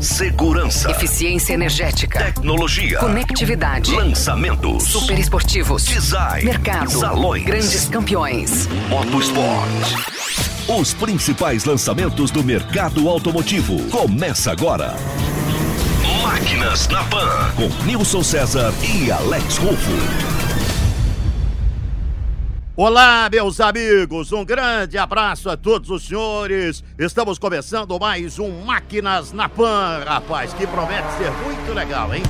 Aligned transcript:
Segurança. 0.00 0.90
Eficiência 0.90 1.54
energética. 1.54 2.18
Tecnologia. 2.18 2.98
Conectividade. 2.98 3.92
Lançamentos. 3.92 4.84
Super 4.84 5.18
esportivos. 5.18 5.84
Design. 5.84 6.44
Mercado. 6.44 6.90
Salões. 6.90 7.44
Grandes 7.44 7.88
campeões. 7.88 8.68
Motosport. 8.88 9.68
Os 10.68 10.92
principais 10.94 11.64
lançamentos 11.64 12.30
do 12.30 12.42
mercado 12.42 13.08
automotivo. 13.08 13.78
Começa 13.90 14.52
agora. 14.52 14.94
Máquinas 16.22 16.88
na 16.88 17.04
Pan. 17.04 17.52
Com 17.56 17.68
Nilson 17.84 18.22
César 18.22 18.72
e 18.82 19.10
Alex 19.10 19.56
Rufo. 19.58 20.35
Olá, 22.78 23.30
meus 23.32 23.58
amigos, 23.58 24.32
um 24.32 24.44
grande 24.44 24.98
abraço 24.98 25.48
a 25.48 25.56
todos 25.56 25.88
os 25.88 26.06
senhores. 26.06 26.84
Estamos 26.98 27.38
começando 27.38 27.98
mais 27.98 28.38
um 28.38 28.66
Máquinas 28.66 29.32
na 29.32 29.48
Pan, 29.48 30.04
rapaz, 30.04 30.52
que 30.52 30.66
promete 30.66 31.10
ser 31.16 31.30
muito 31.42 31.72
legal, 31.72 32.14
hein? 32.14 32.22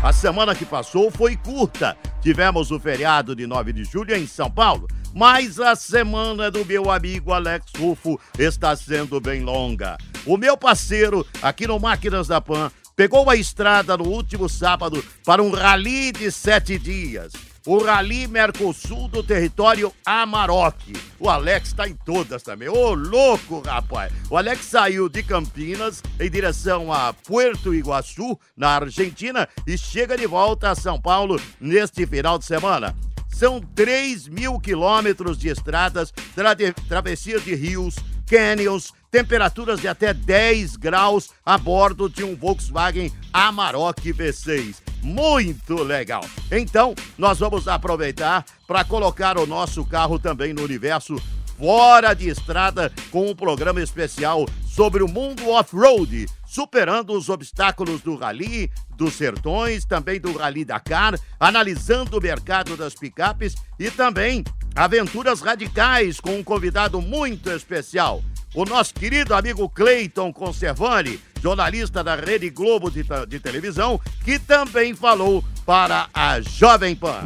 A 0.00 0.12
semana 0.12 0.54
que 0.54 0.64
passou 0.64 1.10
foi 1.10 1.34
curta. 1.34 1.96
Tivemos 2.20 2.70
o 2.70 2.78
feriado 2.78 3.34
de 3.34 3.48
9 3.48 3.72
de 3.72 3.82
julho 3.82 4.14
em 4.14 4.28
São 4.28 4.48
Paulo, 4.48 4.86
mas 5.12 5.58
a 5.58 5.74
semana 5.74 6.48
do 6.48 6.64
meu 6.64 6.88
amigo 6.88 7.32
Alex 7.32 7.72
Rufo 7.76 8.20
está 8.38 8.76
sendo 8.76 9.20
bem 9.20 9.42
longa. 9.42 9.98
O 10.24 10.36
meu 10.36 10.56
parceiro 10.56 11.26
aqui 11.42 11.66
no 11.66 11.80
Máquinas 11.80 12.28
da 12.28 12.40
Pan 12.40 12.70
pegou 12.94 13.28
a 13.28 13.34
estrada 13.34 13.96
no 13.96 14.04
último 14.04 14.48
sábado 14.48 15.04
para 15.24 15.42
um 15.42 15.50
rally 15.50 16.12
de 16.12 16.30
sete 16.30 16.78
dias 16.78 17.32
o 17.66 17.82
Rally 17.82 18.28
Mercosul 18.28 19.08
do 19.08 19.22
território 19.22 19.92
Amarok. 20.06 20.92
O 21.18 21.28
Alex 21.28 21.68
está 21.68 21.88
em 21.88 21.94
todas 21.94 22.42
também. 22.42 22.68
Ô, 22.68 22.94
louco, 22.94 23.60
rapaz! 23.60 24.12
O 24.30 24.36
Alex 24.36 24.66
saiu 24.66 25.08
de 25.08 25.22
Campinas 25.22 26.02
em 26.20 26.30
direção 26.30 26.92
a 26.92 27.12
Puerto 27.12 27.74
Iguaçu, 27.74 28.38
na 28.56 28.76
Argentina, 28.76 29.48
e 29.66 29.76
chega 29.76 30.16
de 30.16 30.26
volta 30.26 30.70
a 30.70 30.74
São 30.76 31.00
Paulo 31.00 31.40
neste 31.60 32.06
final 32.06 32.38
de 32.38 32.44
semana. 32.44 32.94
São 33.28 33.60
3 33.60 34.28
mil 34.28 34.58
quilômetros 34.60 35.36
de 35.36 35.48
estradas, 35.48 36.12
tra 36.34 36.56
travessias 36.88 37.44
de 37.44 37.54
rios, 37.54 37.96
canyons, 38.26 38.92
temperaturas 39.16 39.80
de 39.80 39.88
até 39.88 40.12
10 40.12 40.76
graus 40.76 41.30
a 41.44 41.56
bordo 41.56 42.06
de 42.06 42.22
um 42.22 42.36
Volkswagen 42.36 43.10
Amarok 43.32 44.12
V6 44.12 44.82
muito 45.02 45.82
legal. 45.82 46.20
Então, 46.52 46.94
nós 47.16 47.38
vamos 47.38 47.66
aproveitar 47.66 48.44
para 48.66 48.84
colocar 48.84 49.38
o 49.38 49.46
nosso 49.46 49.86
carro 49.86 50.18
também 50.18 50.52
no 50.52 50.62
universo 50.62 51.16
fora 51.58 52.12
de 52.12 52.28
estrada 52.28 52.92
com 53.10 53.30
um 53.30 53.34
programa 53.34 53.80
especial 53.80 54.44
sobre 54.66 55.02
o 55.02 55.08
mundo 55.08 55.48
off-road, 55.48 56.26
superando 56.56 57.12
os 57.12 57.28
obstáculos 57.28 58.00
do 58.00 58.16
rally, 58.16 58.70
dos 58.96 59.12
sertões, 59.12 59.84
também 59.84 60.18
do 60.18 60.32
Rally 60.32 60.64
Dakar, 60.64 61.20
analisando 61.38 62.16
o 62.16 62.20
mercado 62.22 62.78
das 62.78 62.94
picapes 62.94 63.54
e 63.78 63.90
também 63.90 64.42
aventuras 64.74 65.42
radicais 65.42 66.18
com 66.18 66.38
um 66.38 66.42
convidado 66.42 66.98
muito 67.02 67.50
especial 67.50 68.22
o 68.54 68.64
nosso 68.64 68.94
querido 68.94 69.34
amigo 69.34 69.68
Cleiton 69.68 70.32
Conservani, 70.32 71.20
jornalista 71.42 72.02
da 72.02 72.16
Rede 72.16 72.48
Globo 72.48 72.90
de, 72.90 73.04
de, 73.28 73.38
televisão, 73.38 74.00
que 74.24 74.38
também 74.38 74.94
falou 74.94 75.44
para 75.66 76.08
a 76.14 76.40
Jovem 76.40 76.96
Pan. 76.96 77.20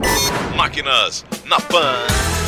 Máquinas 0.56 1.24
na 1.44 1.60
Pan. 1.60 2.39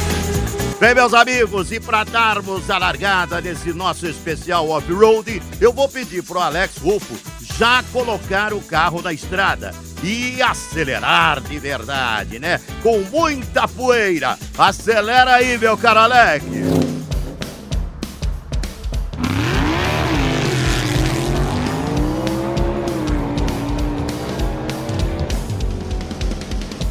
Bem, 0.82 0.96
meus 0.96 1.14
amigos, 1.14 1.70
e 1.70 1.78
para 1.78 2.02
darmos 2.02 2.68
a 2.68 2.76
largada 2.76 3.40
nesse 3.40 3.72
nosso 3.72 4.04
especial 4.04 4.68
off-road, 4.68 5.40
eu 5.60 5.72
vou 5.72 5.88
pedir 5.88 6.24
pro 6.24 6.40
Alex 6.40 6.76
Rufo 6.78 7.14
já 7.56 7.84
colocar 7.92 8.52
o 8.52 8.60
carro 8.60 9.00
na 9.00 9.12
estrada 9.12 9.72
e 10.02 10.42
acelerar 10.42 11.40
de 11.40 11.56
verdade, 11.56 12.40
né? 12.40 12.60
Com 12.82 12.98
muita 12.98 13.68
poeira. 13.68 14.36
Acelera 14.58 15.34
aí, 15.34 15.56
meu 15.56 15.78
caro 15.78 16.00
Alex. 16.00 16.44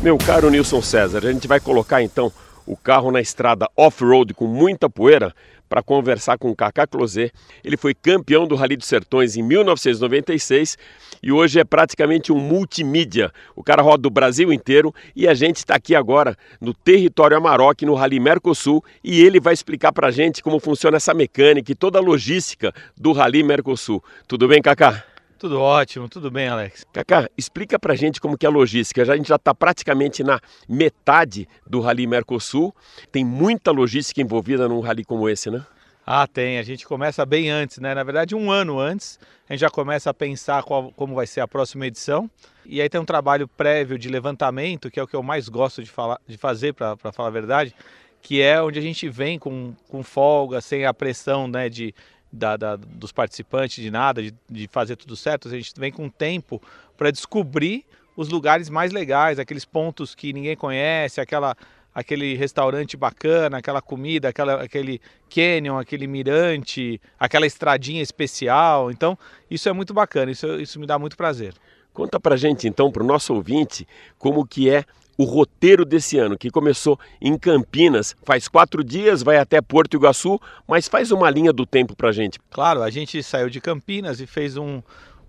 Meu 0.01 0.17
caro 0.17 0.49
Nilson 0.49 0.81
César, 0.81 1.25
a 1.25 1.31
gente 1.33 1.45
vai 1.45 1.59
colocar 1.59 2.01
então 2.01 2.31
o 2.71 2.77
carro 2.77 3.11
na 3.11 3.19
estrada 3.19 3.69
off-road 3.75 4.33
com 4.33 4.47
muita 4.47 4.89
poeira 4.89 5.35
para 5.67 5.83
conversar 5.83 6.37
com 6.37 6.49
o 6.49 6.55
Kaká 6.55 6.87
Closet. 6.87 7.29
Ele 7.65 7.75
foi 7.75 7.93
campeão 7.93 8.47
do 8.47 8.55
Rally 8.55 8.77
dos 8.77 8.87
Sertões 8.87 9.35
em 9.35 9.43
1996 9.43 10.77
e 11.21 11.33
hoje 11.33 11.59
é 11.59 11.65
praticamente 11.65 12.31
um 12.31 12.39
multimídia. 12.39 13.29
O 13.57 13.61
cara 13.61 13.81
roda 13.81 14.07
o 14.07 14.11
Brasil 14.11 14.53
inteiro 14.53 14.95
e 15.13 15.27
a 15.27 15.33
gente 15.33 15.57
está 15.57 15.75
aqui 15.75 15.93
agora 15.93 16.37
no 16.61 16.73
território 16.73 17.35
Amarok, 17.35 17.85
no 17.85 17.93
Rally 17.93 18.21
Mercosul, 18.21 18.81
e 19.03 19.21
ele 19.21 19.41
vai 19.41 19.53
explicar 19.53 19.91
para 19.91 20.07
a 20.07 20.11
gente 20.11 20.41
como 20.41 20.57
funciona 20.57 20.95
essa 20.95 21.13
mecânica 21.13 21.73
e 21.73 21.75
toda 21.75 21.99
a 21.99 22.01
logística 22.01 22.73
do 22.95 23.11
Rally 23.11 23.43
Mercosul. 23.43 24.01
Tudo 24.29 24.47
bem, 24.47 24.61
Kaká? 24.61 25.10
Tudo 25.41 25.59
ótimo, 25.59 26.07
tudo 26.07 26.29
bem, 26.29 26.47
Alex. 26.47 26.85
Kaká, 26.93 27.27
explica 27.35 27.79
pra 27.79 27.95
gente 27.95 28.21
como 28.21 28.37
que 28.37 28.45
é 28.45 28.49
a 28.49 28.51
logística. 28.51 29.03
Já, 29.03 29.13
a 29.13 29.17
gente 29.17 29.27
já 29.29 29.37
está 29.37 29.55
praticamente 29.55 30.23
na 30.23 30.39
metade 30.69 31.49
do 31.65 31.79
Rally 31.81 32.05
Mercosul. 32.05 32.71
Tem 33.11 33.25
muita 33.25 33.71
logística 33.71 34.21
envolvida 34.21 34.69
num 34.69 34.81
rally 34.81 35.03
como 35.03 35.27
esse, 35.27 35.49
né? 35.49 35.65
Ah, 36.05 36.27
tem. 36.27 36.59
A 36.59 36.61
gente 36.61 36.85
começa 36.85 37.25
bem 37.25 37.49
antes, 37.49 37.79
né? 37.79 37.95
Na 37.95 38.03
verdade, 38.03 38.35
um 38.35 38.51
ano 38.51 38.79
antes, 38.79 39.19
a 39.49 39.53
gente 39.53 39.61
já 39.61 39.69
começa 39.71 40.11
a 40.11 40.13
pensar 40.13 40.61
qual, 40.61 40.91
como 40.91 41.15
vai 41.15 41.25
ser 41.25 41.41
a 41.41 41.47
próxima 41.47 41.87
edição. 41.87 42.29
E 42.63 42.79
aí 42.79 42.87
tem 42.87 43.01
um 43.01 43.05
trabalho 43.05 43.47
prévio 43.47 43.97
de 43.97 44.09
levantamento, 44.09 44.91
que 44.91 44.99
é 44.99 45.03
o 45.03 45.07
que 45.07 45.15
eu 45.15 45.23
mais 45.23 45.49
gosto 45.49 45.81
de, 45.81 45.89
falar, 45.89 46.21
de 46.27 46.37
fazer, 46.37 46.75
para 46.75 46.95
falar 47.11 47.29
a 47.29 47.31
verdade, 47.31 47.73
que 48.21 48.43
é 48.43 48.61
onde 48.61 48.77
a 48.77 48.81
gente 48.83 49.09
vem 49.09 49.39
com, 49.39 49.73
com 49.89 50.03
folga, 50.03 50.61
sem 50.61 50.85
a 50.85 50.93
pressão 50.93 51.47
né, 51.47 51.67
de, 51.67 51.95
da, 52.31 52.55
da, 52.55 52.75
dos 52.75 53.11
participantes, 53.11 53.83
de 53.83 53.91
nada, 53.91 54.21
de, 54.21 54.33
de 54.49 54.67
fazer 54.67 54.95
tudo 54.95 55.15
certo. 55.15 55.47
A 55.47 55.51
gente 55.51 55.73
vem 55.77 55.91
com 55.91 56.09
tempo 56.09 56.61
para 56.97 57.11
descobrir 57.11 57.85
os 58.15 58.29
lugares 58.29 58.69
mais 58.69 58.91
legais, 58.91 59.39
aqueles 59.39 59.65
pontos 59.65 60.13
que 60.13 60.33
ninguém 60.33 60.55
conhece, 60.55 61.19
aquela, 61.19 61.55
aquele 61.93 62.35
restaurante 62.35 62.95
bacana, 62.95 63.57
aquela 63.57 63.81
comida, 63.81 64.29
aquela, 64.29 64.61
aquele 64.61 65.01
canyon, 65.29 65.77
aquele 65.77 66.07
mirante, 66.07 67.01
aquela 67.19 67.45
estradinha 67.45 68.01
especial. 68.01 68.91
Então, 68.91 69.17
isso 69.49 69.67
é 69.67 69.73
muito 69.73 69.93
bacana, 69.93 70.31
isso, 70.31 70.47
isso 70.59 70.79
me 70.79 70.85
dá 70.85 70.99
muito 70.99 71.17
prazer. 71.17 71.53
Conta 71.93 72.19
pra 72.19 72.37
gente 72.37 72.67
então, 72.67 72.91
pro 72.91 73.03
nosso 73.03 73.33
ouvinte, 73.33 73.87
como 74.17 74.45
que 74.45 74.69
é 74.69 74.85
o 75.17 75.23
roteiro 75.23 75.85
desse 75.85 76.17
ano, 76.17 76.37
que 76.37 76.49
começou 76.49 76.99
em 77.21 77.37
Campinas, 77.37 78.15
faz 78.23 78.47
quatro 78.47 78.83
dias, 78.83 79.21
vai 79.21 79.37
até 79.37 79.61
Porto 79.61 79.95
Iguaçu, 79.95 80.39
mas 80.67 80.87
faz 80.87 81.11
uma 81.11 81.29
linha 81.29 81.53
do 81.53 81.65
tempo 81.65 81.95
para 81.95 82.11
gente. 82.11 82.39
Claro, 82.49 82.81
a 82.81 82.89
gente 82.89 83.21
saiu 83.21 83.49
de 83.49 83.61
Campinas 83.61 84.19
e 84.19 84.27
fez 84.27 84.57
um, 84.57 84.81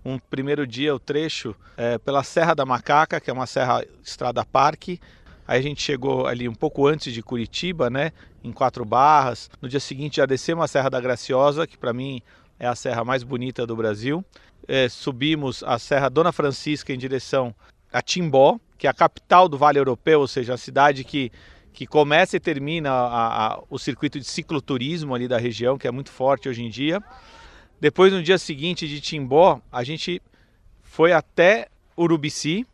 um 0.03 0.17
primeiro 0.17 0.65
dia, 0.65 0.95
o 0.95 0.99
trecho, 0.99 1.55
é, 1.77 1.97
pela 1.97 2.23
Serra 2.23 2.53
da 2.53 2.65
Macaca, 2.65 3.19
que 3.19 3.29
é 3.29 3.33
uma 3.33 3.45
serra 3.45 3.83
estrada 4.03 4.45
parque. 4.45 4.99
Aí 5.47 5.59
a 5.59 5.61
gente 5.61 5.81
chegou 5.81 6.25
ali 6.25 6.47
um 6.47 6.55
pouco 6.55 6.87
antes 6.87 7.13
de 7.13 7.21
Curitiba, 7.21 7.89
né, 7.89 8.11
em 8.43 8.51
Quatro 8.51 8.85
Barras. 8.85 9.49
No 9.61 9.67
dia 9.67 9.79
seguinte 9.79 10.17
já 10.17 10.25
descemos 10.25 10.63
a 10.63 10.67
Serra 10.67 10.89
da 10.89 11.01
Graciosa, 11.01 11.67
que 11.67 11.77
para 11.77 11.93
mim 11.93 12.21
é 12.59 12.67
a 12.67 12.75
serra 12.75 13.03
mais 13.03 13.23
bonita 13.23 13.67
do 13.67 13.75
Brasil. 13.75 14.23
É, 14.67 14.87
subimos 14.87 15.61
a 15.63 15.77
Serra 15.77 16.07
Dona 16.07 16.31
Francisca 16.31 16.93
em 16.93 16.97
direção 16.97 17.53
a 17.93 18.01
Timbó, 18.01 18.59
que 18.77 18.87
é 18.87 18.89
a 18.89 18.93
capital 18.93 19.47
do 19.47 19.57
Vale 19.57 19.79
Europeu, 19.79 20.19
ou 20.19 20.27
seja, 20.27 20.55
a 20.55 20.57
cidade 20.57 21.03
que, 21.03 21.31
que 21.71 21.85
começa 21.85 22.35
e 22.35 22.39
termina 22.39 22.91
a, 22.91 23.53
a, 23.53 23.63
o 23.69 23.77
circuito 23.77 24.19
de 24.19 24.25
cicloturismo 24.25 25.13
ali 25.13 25.27
da 25.27 25.37
região, 25.37 25.77
que 25.77 25.87
é 25.87 25.91
muito 25.91 26.11
forte 26.11 26.49
hoje 26.49 26.63
em 26.63 26.69
dia. 26.69 27.01
Depois, 27.79 28.11
no 28.11 28.23
dia 28.23 28.37
seguinte 28.37 28.87
de 28.87 28.99
Timbó, 28.99 29.61
a 29.71 29.83
gente 29.83 30.21
foi 30.81 31.13
até 31.13 31.67
Urubici, 31.97 32.65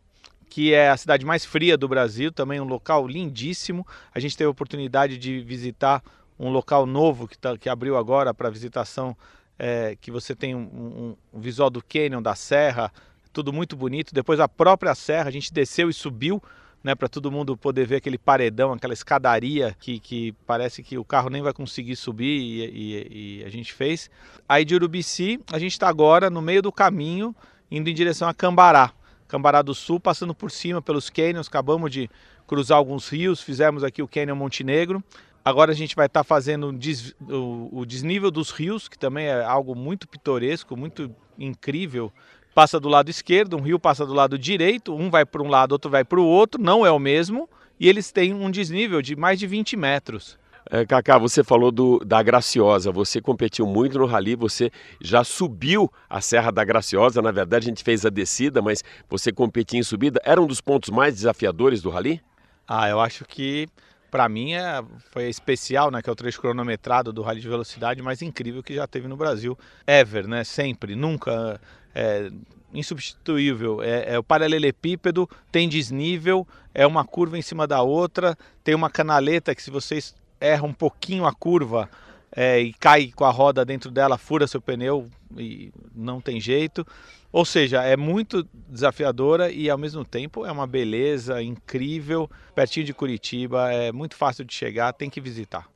que 0.48 0.74
é 0.74 0.90
a 0.90 0.96
cidade 0.96 1.24
mais 1.24 1.44
fria 1.44 1.76
do 1.76 1.86
Brasil, 1.86 2.32
também 2.32 2.60
um 2.60 2.64
local 2.64 3.06
lindíssimo. 3.06 3.86
A 4.12 4.18
gente 4.18 4.36
teve 4.36 4.48
a 4.48 4.50
oportunidade 4.50 5.16
de 5.16 5.40
visitar 5.40 6.02
um 6.38 6.50
local 6.50 6.86
novo 6.86 7.28
que, 7.28 7.38
tá, 7.38 7.56
que 7.56 7.68
abriu 7.68 7.96
agora 7.96 8.34
para 8.34 8.50
visitação, 8.50 9.16
é, 9.58 9.96
que 10.00 10.10
você 10.10 10.34
tem 10.34 10.54
um, 10.54 10.60
um, 10.60 11.16
um 11.34 11.40
visual 11.40 11.70
do 11.70 11.84
cânion, 11.84 12.20
da 12.20 12.34
serra, 12.34 12.90
tudo 13.32 13.52
muito 13.52 13.76
bonito. 13.76 14.14
Depois 14.14 14.40
a 14.40 14.48
própria 14.48 14.94
serra, 14.94 15.28
a 15.28 15.32
gente 15.32 15.52
desceu 15.52 15.88
e 15.88 15.92
subiu, 15.92 16.42
né, 16.82 16.94
para 16.94 17.08
todo 17.08 17.30
mundo 17.30 17.56
poder 17.56 17.86
ver 17.86 17.96
aquele 17.96 18.16
paredão, 18.16 18.72
aquela 18.72 18.94
escadaria 18.94 19.76
que, 19.78 19.98
que 19.98 20.32
parece 20.46 20.82
que 20.82 20.96
o 20.96 21.04
carro 21.04 21.28
nem 21.28 21.42
vai 21.42 21.52
conseguir 21.52 21.94
subir 21.96 22.40
e, 22.40 22.64
e, 22.64 23.40
e 23.40 23.44
a 23.44 23.50
gente 23.50 23.72
fez. 23.72 24.10
Aí 24.48 24.64
de 24.64 24.74
Urubici, 24.74 25.40
a 25.52 25.58
gente 25.58 25.72
está 25.72 25.88
agora 25.88 26.30
no 26.30 26.40
meio 26.40 26.62
do 26.62 26.72
caminho, 26.72 27.34
indo 27.70 27.88
em 27.88 27.94
direção 27.94 28.28
a 28.28 28.34
Cambará. 28.34 28.92
Cambará 29.28 29.62
do 29.62 29.74
Sul, 29.74 30.00
passando 30.00 30.34
por 30.34 30.50
cima 30.50 30.82
pelos 30.82 31.08
canyons, 31.08 31.46
acabamos 31.46 31.90
de 31.90 32.10
cruzar 32.46 32.78
alguns 32.78 33.08
rios, 33.08 33.40
fizemos 33.40 33.84
aqui 33.84 34.02
o 34.02 34.08
Canyon 34.08 34.34
Montenegro. 34.34 35.04
Agora 35.44 35.70
a 35.70 35.74
gente 35.74 35.94
vai 35.94 36.06
estar 36.06 36.20
tá 36.20 36.24
fazendo 36.24 36.72
des, 36.72 37.14
o, 37.20 37.68
o, 37.70 37.86
desnível 37.86 38.30
dos 38.30 38.50
rios, 38.50 38.88
que 38.88 38.98
também 38.98 39.26
é 39.26 39.42
algo 39.42 39.74
muito 39.74 40.08
pitoresco, 40.08 40.76
muito 40.76 41.14
incrível. 41.38 42.12
Passa 42.60 42.78
do 42.78 42.90
lado 42.90 43.08
esquerdo, 43.08 43.56
um 43.56 43.62
rio 43.62 43.80
passa 43.80 44.04
do 44.04 44.12
lado 44.12 44.38
direito, 44.38 44.94
um 44.94 45.08
vai 45.08 45.24
para 45.24 45.42
um 45.42 45.48
lado, 45.48 45.72
outro 45.72 45.90
vai 45.90 46.04
para 46.04 46.20
o 46.20 46.26
outro, 46.26 46.60
não 46.60 46.84
é 46.84 46.90
o 46.90 46.98
mesmo, 46.98 47.48
e 47.80 47.88
eles 47.88 48.12
têm 48.12 48.34
um 48.34 48.50
desnível 48.50 49.00
de 49.00 49.16
mais 49.16 49.38
de 49.38 49.46
20 49.46 49.78
metros. 49.78 50.38
É, 50.70 50.84
Cacá, 50.84 51.16
você 51.16 51.42
falou 51.42 51.72
do, 51.72 52.00
da 52.00 52.22
Graciosa, 52.22 52.92
você 52.92 53.18
competiu 53.18 53.64
muito 53.64 53.98
no 53.98 54.04
rally, 54.04 54.36
você 54.36 54.70
já 55.00 55.24
subiu 55.24 55.90
a 56.06 56.20
Serra 56.20 56.50
da 56.50 56.62
Graciosa, 56.62 57.22
na 57.22 57.30
verdade 57.30 57.64
a 57.64 57.70
gente 57.70 57.82
fez 57.82 58.04
a 58.04 58.10
descida, 58.10 58.60
mas 58.60 58.84
você 59.08 59.32
competia 59.32 59.80
em 59.80 59.82
subida, 59.82 60.20
era 60.22 60.38
um 60.38 60.46
dos 60.46 60.60
pontos 60.60 60.90
mais 60.90 61.14
desafiadores 61.14 61.80
do 61.80 61.88
rally? 61.88 62.20
Ah, 62.68 62.90
eu 62.90 63.00
acho 63.00 63.24
que 63.24 63.70
para 64.10 64.28
mim 64.28 64.52
é, 64.52 64.82
foi 65.12 65.28
especial, 65.28 65.90
né, 65.90 66.02
que 66.02 66.10
é 66.10 66.12
o 66.12 66.16
trecho 66.16 66.40
cronometrado 66.40 67.12
do 67.12 67.22
rally 67.22 67.40
de 67.40 67.48
velocidade 67.48 68.02
mais 68.02 68.20
incrível 68.20 68.62
que 68.62 68.74
já 68.74 68.86
teve 68.86 69.08
no 69.08 69.16
Brasil, 69.16 69.56
ever, 69.86 70.26
né, 70.26 70.44
sempre, 70.44 70.94
nunca, 70.94 71.60
é, 71.94 72.30
insubstituível, 72.72 73.82
é, 73.82 74.14
é 74.14 74.18
o 74.18 74.22
paralelepípedo, 74.22 75.28
tem 75.50 75.68
desnível, 75.68 76.46
é 76.74 76.86
uma 76.86 77.04
curva 77.04 77.38
em 77.38 77.42
cima 77.42 77.66
da 77.66 77.82
outra, 77.82 78.36
tem 78.62 78.74
uma 78.74 78.90
canaleta 78.90 79.54
que 79.54 79.62
se 79.62 79.70
vocês 79.70 80.14
erram 80.40 80.68
um 80.68 80.72
pouquinho 80.72 81.26
a 81.26 81.32
curva 81.32 81.88
é, 82.34 82.60
e 82.60 82.72
cai 82.72 83.12
com 83.14 83.24
a 83.24 83.30
roda 83.30 83.64
dentro 83.64 83.90
dela, 83.90 84.16
fura 84.16 84.46
seu 84.46 84.60
pneu 84.60 85.08
e 85.36 85.72
não 85.94 86.20
tem 86.20 86.40
jeito. 86.40 86.86
Ou 87.32 87.44
seja, 87.44 87.82
é 87.82 87.96
muito 87.96 88.46
desafiadora 88.68 89.52
e 89.52 89.70
ao 89.70 89.78
mesmo 89.78 90.04
tempo 90.04 90.44
é 90.44 90.50
uma 90.50 90.66
beleza 90.66 91.40
incrível, 91.42 92.28
pertinho 92.54 92.86
de 92.86 92.94
Curitiba, 92.94 93.72
é 93.72 93.92
muito 93.92 94.16
fácil 94.16 94.44
de 94.44 94.52
chegar, 94.52 94.92
tem 94.92 95.08
que 95.08 95.20
visitar. 95.20 95.68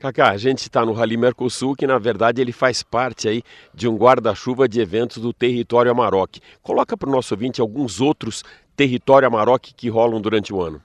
Cacá, 0.00 0.30
a 0.30 0.38
gente 0.38 0.60
está 0.60 0.82
no 0.82 0.94
Rally 0.94 1.18
Mercosul, 1.18 1.76
que 1.76 1.86
na 1.86 1.98
verdade 1.98 2.40
ele 2.40 2.52
faz 2.52 2.82
parte 2.82 3.28
aí 3.28 3.42
de 3.74 3.86
um 3.86 3.98
guarda-chuva 3.98 4.66
de 4.66 4.80
eventos 4.80 5.18
do 5.18 5.30
território 5.30 5.90
Amarok. 5.90 6.40
Coloca 6.62 6.96
para 6.96 7.06
o 7.06 7.12
nosso 7.12 7.34
ouvinte 7.34 7.60
alguns 7.60 8.00
outros 8.00 8.42
território 8.74 9.28
Amarok 9.28 9.74
que 9.74 9.90
rolam 9.90 10.18
durante 10.18 10.54
o 10.54 10.62
ano. 10.62 10.80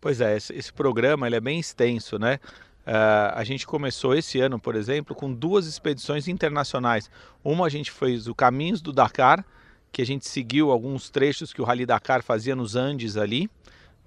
Pois 0.00 0.20
é, 0.20 0.36
esse, 0.36 0.54
esse 0.54 0.72
programa 0.72 1.26
ele 1.26 1.34
é 1.34 1.40
bem 1.40 1.58
extenso, 1.58 2.16
né? 2.16 2.38
Uh, 2.86 3.34
a 3.34 3.42
gente 3.42 3.66
começou 3.66 4.14
esse 4.14 4.38
ano, 4.38 4.56
por 4.56 4.76
exemplo, 4.76 5.16
com 5.16 5.32
duas 5.32 5.66
expedições 5.66 6.28
internacionais. 6.28 7.10
Uma 7.42 7.66
a 7.66 7.68
gente 7.68 7.90
fez 7.90 8.28
o 8.28 8.34
Caminhos 8.36 8.80
do 8.80 8.92
Dakar, 8.92 9.44
que 9.90 10.00
a 10.00 10.06
gente 10.06 10.28
seguiu 10.28 10.70
alguns 10.70 11.10
trechos 11.10 11.52
que 11.52 11.60
o 11.60 11.64
Rally 11.64 11.84
Dakar 11.84 12.22
fazia 12.22 12.54
nos 12.54 12.76
Andes 12.76 13.16
ali, 13.16 13.50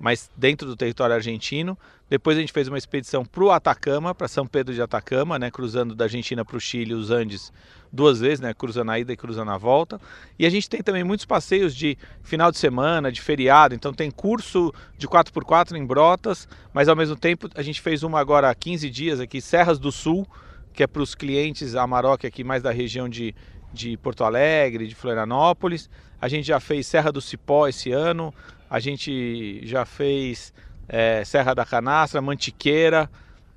mas 0.04 0.30
dentro 0.36 0.68
do 0.68 0.76
território 0.76 1.16
argentino. 1.16 1.80
Depois 2.10 2.38
a 2.38 2.42
gente 2.42 2.52
fez 2.52 2.68
uma 2.68 2.78
expedição 2.78 3.24
para 3.24 3.42
o 3.42 3.52
Atacama, 3.52 4.14
para 4.14 4.28
São 4.28 4.46
Pedro 4.46 4.74
de 4.74 4.82
Atacama, 4.82 5.40
né, 5.40 5.50
cruzando 5.50 5.96
da 5.96 6.04
Argentina 6.04 6.44
para 6.44 6.58
o 6.58 6.60
Chile, 6.60 6.94
os 6.94 7.10
Andes, 7.10 7.54
duas 7.90 8.20
vezes, 8.20 8.42
né, 8.42 8.54
cruzando 8.54 8.92
a 8.92 9.00
ida 9.00 9.14
e 9.14 9.16
cruzando 9.16 9.50
a 9.52 9.58
volta. 9.58 10.02
E 10.38 10.46
a 10.46 10.50
gente 10.50 10.70
tem 10.70 10.84
também 10.84 11.06
muitos 11.06 11.26
passeios 11.26 11.74
de 11.74 11.98
final 12.22 12.52
de 12.52 12.58
semana, 12.58 13.14
de 13.14 13.22
feriado, 13.22 13.74
então 13.74 13.94
tem 13.94 14.12
curso 14.12 14.74
de 14.98 15.08
4x4 15.08 15.78
em 15.78 15.86
Brotas, 15.86 16.50
mas 16.74 16.90
ao 16.90 16.98
mesmo 16.98 17.16
tempo 17.16 17.50
a 17.56 17.62
gente 17.62 17.80
fez 17.80 18.04
uma 18.04 18.20
agora 18.20 18.50
há 18.50 18.54
15 18.54 18.90
dias 18.90 19.22
aqui, 19.22 19.40
Serras 19.40 19.80
do 19.80 19.90
Sul, 19.90 20.28
que 20.74 20.84
é 20.84 20.88
para 20.88 21.02
os 21.02 21.16
clientes 21.16 21.78
Amarok 21.78 22.28
aqui 22.28 22.44
mais 22.44 22.62
da 22.62 22.72
região 22.72 23.08
de 23.08 23.34
de 23.74 23.98
Porto 23.98 24.24
Alegre, 24.24 24.88
de 24.88 24.94
Florianópolis. 24.94 25.90
A 26.22 26.28
gente 26.28 26.46
já 26.46 26.60
fez 26.60 26.86
Serra 26.86 27.12
do 27.12 27.20
Cipó 27.20 27.68
esse 27.68 27.92
ano, 27.92 28.34
a 28.74 28.80
gente 28.80 29.62
já 29.68 29.86
fez 29.86 30.52
é, 30.90 31.24
Serra 31.24 31.54
da 31.54 31.64
Canastra, 31.64 32.20
Mantiqueira. 32.20 33.08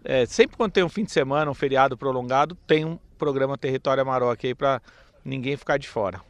É, 0.05 0.27
sempre 0.27 0.59
quando 0.59 0.73
tem 0.73 0.85
um 0.85 0.91
fim 0.91 1.05
de 1.05 1.11
semana, 1.11 1.51
um 1.51 1.55
feriado 1.55 1.97
prolongado, 1.97 2.55
tem 2.67 2.85
um 2.85 2.99
programa 3.17 3.57
Território 3.57 4.03
Amarok 4.03 4.47
aí 4.47 4.55
para 4.55 4.83
ninguém 5.25 5.57
ficar 5.57 5.79
de 5.79 5.89
fora. 5.89 6.21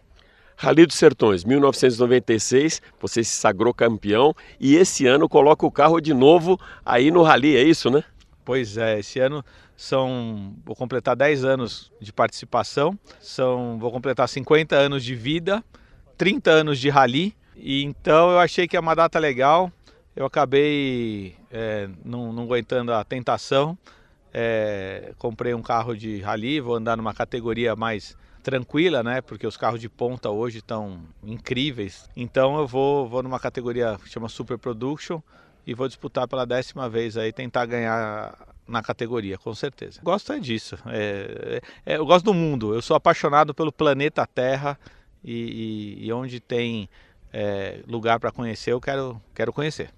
Rally 0.56 0.86
dos 0.86 0.94
Sertões, 0.94 1.42
1996, 1.42 2.80
você 3.00 3.24
se 3.24 3.34
sagrou 3.34 3.74
campeão 3.74 4.32
e 4.60 4.76
esse 4.76 5.04
ano 5.04 5.28
coloca 5.28 5.66
o 5.66 5.72
carro 5.72 6.00
de 6.00 6.14
novo 6.14 6.56
aí 6.84 7.10
no 7.10 7.24
Rally, 7.24 7.56
é 7.56 7.64
isso, 7.64 7.90
né? 7.90 8.04
Pois 8.44 8.76
é, 8.76 9.00
esse 9.00 9.18
ano 9.18 9.44
são 9.76 10.54
vou 10.64 10.76
completar 10.76 11.16
10 11.16 11.44
anos 11.44 11.90
de 12.00 12.12
participação, 12.12 12.96
são 13.18 13.80
vou 13.80 13.90
completar 13.90 14.28
50 14.28 14.76
anos 14.76 15.02
de 15.02 15.16
vida, 15.16 15.64
30 16.16 16.52
anos 16.52 16.78
de 16.78 16.88
rally, 16.88 17.34
e 17.56 17.84
então 17.84 18.30
eu 18.30 18.38
achei 18.38 18.68
que 18.68 18.76
é 18.76 18.80
uma 18.80 18.94
data 18.94 19.18
legal. 19.18 19.72
Eu 20.14 20.24
acabei 20.24 21.36
é, 21.50 21.88
não, 22.04 22.32
não, 22.32 22.44
aguentando 22.44 22.92
a 22.92 23.04
tentação, 23.04 23.76
é, 24.32 25.12
comprei 25.18 25.52
um 25.52 25.60
carro 25.60 25.94
de 25.94 26.20
rally, 26.20 26.60
vou 26.60 26.74
andar 26.74 26.96
numa 26.96 27.12
categoria 27.12 27.76
mais 27.76 28.16
tranquila, 28.42 29.02
né? 29.02 29.20
Porque 29.20 29.46
os 29.46 29.56
carros 29.56 29.80
de 29.80 29.88
ponta 29.88 30.30
hoje 30.30 30.58
estão 30.58 31.00
incríveis. 31.22 32.08
Então 32.16 32.56
eu 32.56 32.66
vou, 32.66 33.08
vou 33.08 33.22
numa 33.22 33.40
categoria 33.40 33.98
que 34.02 34.08
chama 34.08 34.28
Super 34.28 34.56
Production 34.56 35.20
e 35.66 35.74
vou 35.74 35.88
disputar 35.88 36.28
pela 36.28 36.46
décima 36.46 36.88
vez 36.88 37.16
aí, 37.16 37.32
tentar 37.32 37.66
ganhar 37.66 38.38
na 38.66 38.82
categoria, 38.82 39.36
com 39.36 39.54
certeza. 39.54 40.00
Gosto 40.02 40.32
é 40.32 40.38
disso. 40.38 40.78
É, 40.86 41.60
é, 41.84 41.96
eu 41.96 42.06
gosto 42.06 42.24
do 42.24 42.34
mundo. 42.34 42.74
Eu 42.74 42.80
sou 42.80 42.96
apaixonado 42.96 43.52
pelo 43.52 43.72
planeta 43.72 44.26
Terra 44.26 44.78
e, 45.24 45.98
e, 46.02 46.06
e 46.06 46.12
onde 46.12 46.40
tem 46.40 46.88
é, 47.38 47.80
lugar 47.86 48.18
para 48.18 48.32
conhecer, 48.32 48.72
eu 48.72 48.80
quero, 48.80 49.20
quero 49.34 49.52
conhecer. 49.52 49.90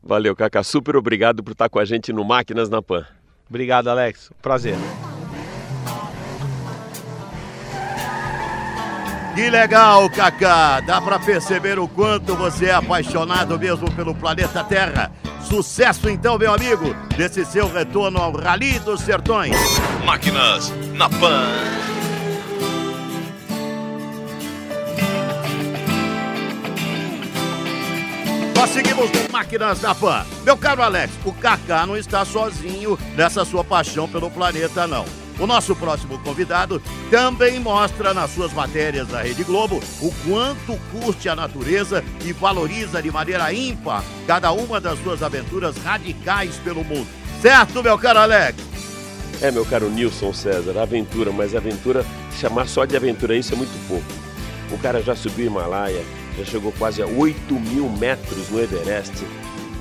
Valeu, 0.00 0.36
Cacá. 0.36 0.62
Super 0.62 0.94
obrigado 0.94 1.42
por 1.42 1.50
estar 1.50 1.68
com 1.68 1.80
a 1.80 1.84
gente 1.84 2.12
no 2.12 2.24
Máquinas 2.24 2.70
na 2.70 2.80
Pan. 2.80 3.04
Obrigado, 3.50 3.88
Alex. 3.88 4.30
Prazer. 4.40 4.76
Que 9.34 9.50
legal, 9.50 10.08
Cacá! 10.08 10.80
Dá 10.80 11.00
para 11.00 11.18
perceber 11.18 11.78
o 11.78 11.88
quanto 11.88 12.36
você 12.36 12.66
é 12.66 12.74
apaixonado 12.74 13.58
mesmo 13.58 13.90
pelo 13.92 14.14
planeta 14.14 14.62
Terra. 14.62 15.10
Sucesso 15.42 16.08
então, 16.08 16.38
meu 16.38 16.54
amigo, 16.54 16.94
desse 17.16 17.44
seu 17.44 17.70
retorno 17.70 18.18
ao 18.18 18.32
Rally 18.32 18.78
dos 18.78 19.00
Sertões. 19.00 19.56
Máquinas 20.04 20.72
na 20.94 21.10
Pan. 21.10 21.44
Nós 28.66 28.74
seguimos 28.74 29.08
com 29.12 29.32
Máquinas 29.32 29.80
na 29.80 29.94
Pan. 29.94 30.26
Meu 30.44 30.56
caro 30.56 30.82
Alex, 30.82 31.12
o 31.24 31.32
Kaká 31.32 31.86
não 31.86 31.96
está 31.96 32.24
sozinho 32.24 32.98
nessa 33.14 33.44
sua 33.44 33.62
paixão 33.62 34.08
pelo 34.08 34.28
planeta, 34.28 34.88
não. 34.88 35.04
O 35.38 35.46
nosso 35.46 35.76
próximo 35.76 36.18
convidado 36.18 36.82
também 37.08 37.60
mostra 37.60 38.12
nas 38.12 38.32
suas 38.32 38.52
matérias 38.52 39.06
da 39.06 39.22
Rede 39.22 39.44
Globo 39.44 39.80
o 40.02 40.12
quanto 40.26 40.76
curte 40.90 41.28
a 41.28 41.36
natureza 41.36 42.02
e 42.24 42.32
valoriza 42.32 43.00
de 43.00 43.08
maneira 43.08 43.52
ímpar 43.52 44.02
cada 44.26 44.50
uma 44.50 44.80
das 44.80 44.98
suas 44.98 45.22
aventuras 45.22 45.76
radicais 45.76 46.56
pelo 46.56 46.82
mundo. 46.82 47.06
Certo, 47.40 47.84
meu 47.84 47.96
caro 47.96 48.18
Alex? 48.18 48.58
É, 49.40 49.52
meu 49.52 49.64
caro 49.64 49.88
Nilson 49.88 50.32
César, 50.32 50.76
aventura, 50.76 51.30
mas 51.30 51.54
aventura, 51.54 52.04
chamar 52.40 52.66
só 52.66 52.84
de 52.84 52.96
aventura 52.96 53.36
isso 53.36 53.54
é 53.54 53.56
muito 53.56 53.86
pouco. 53.86 54.04
O 54.72 54.78
cara 54.78 55.00
já 55.00 55.14
subiu 55.14 55.44
o 55.44 55.50
Himalaia, 55.50 56.02
já 56.36 56.44
chegou 56.44 56.72
quase 56.72 57.02
a 57.02 57.06
8 57.06 57.54
mil 57.54 57.88
metros 57.88 58.50
no 58.50 58.60
Everest, 58.60 59.12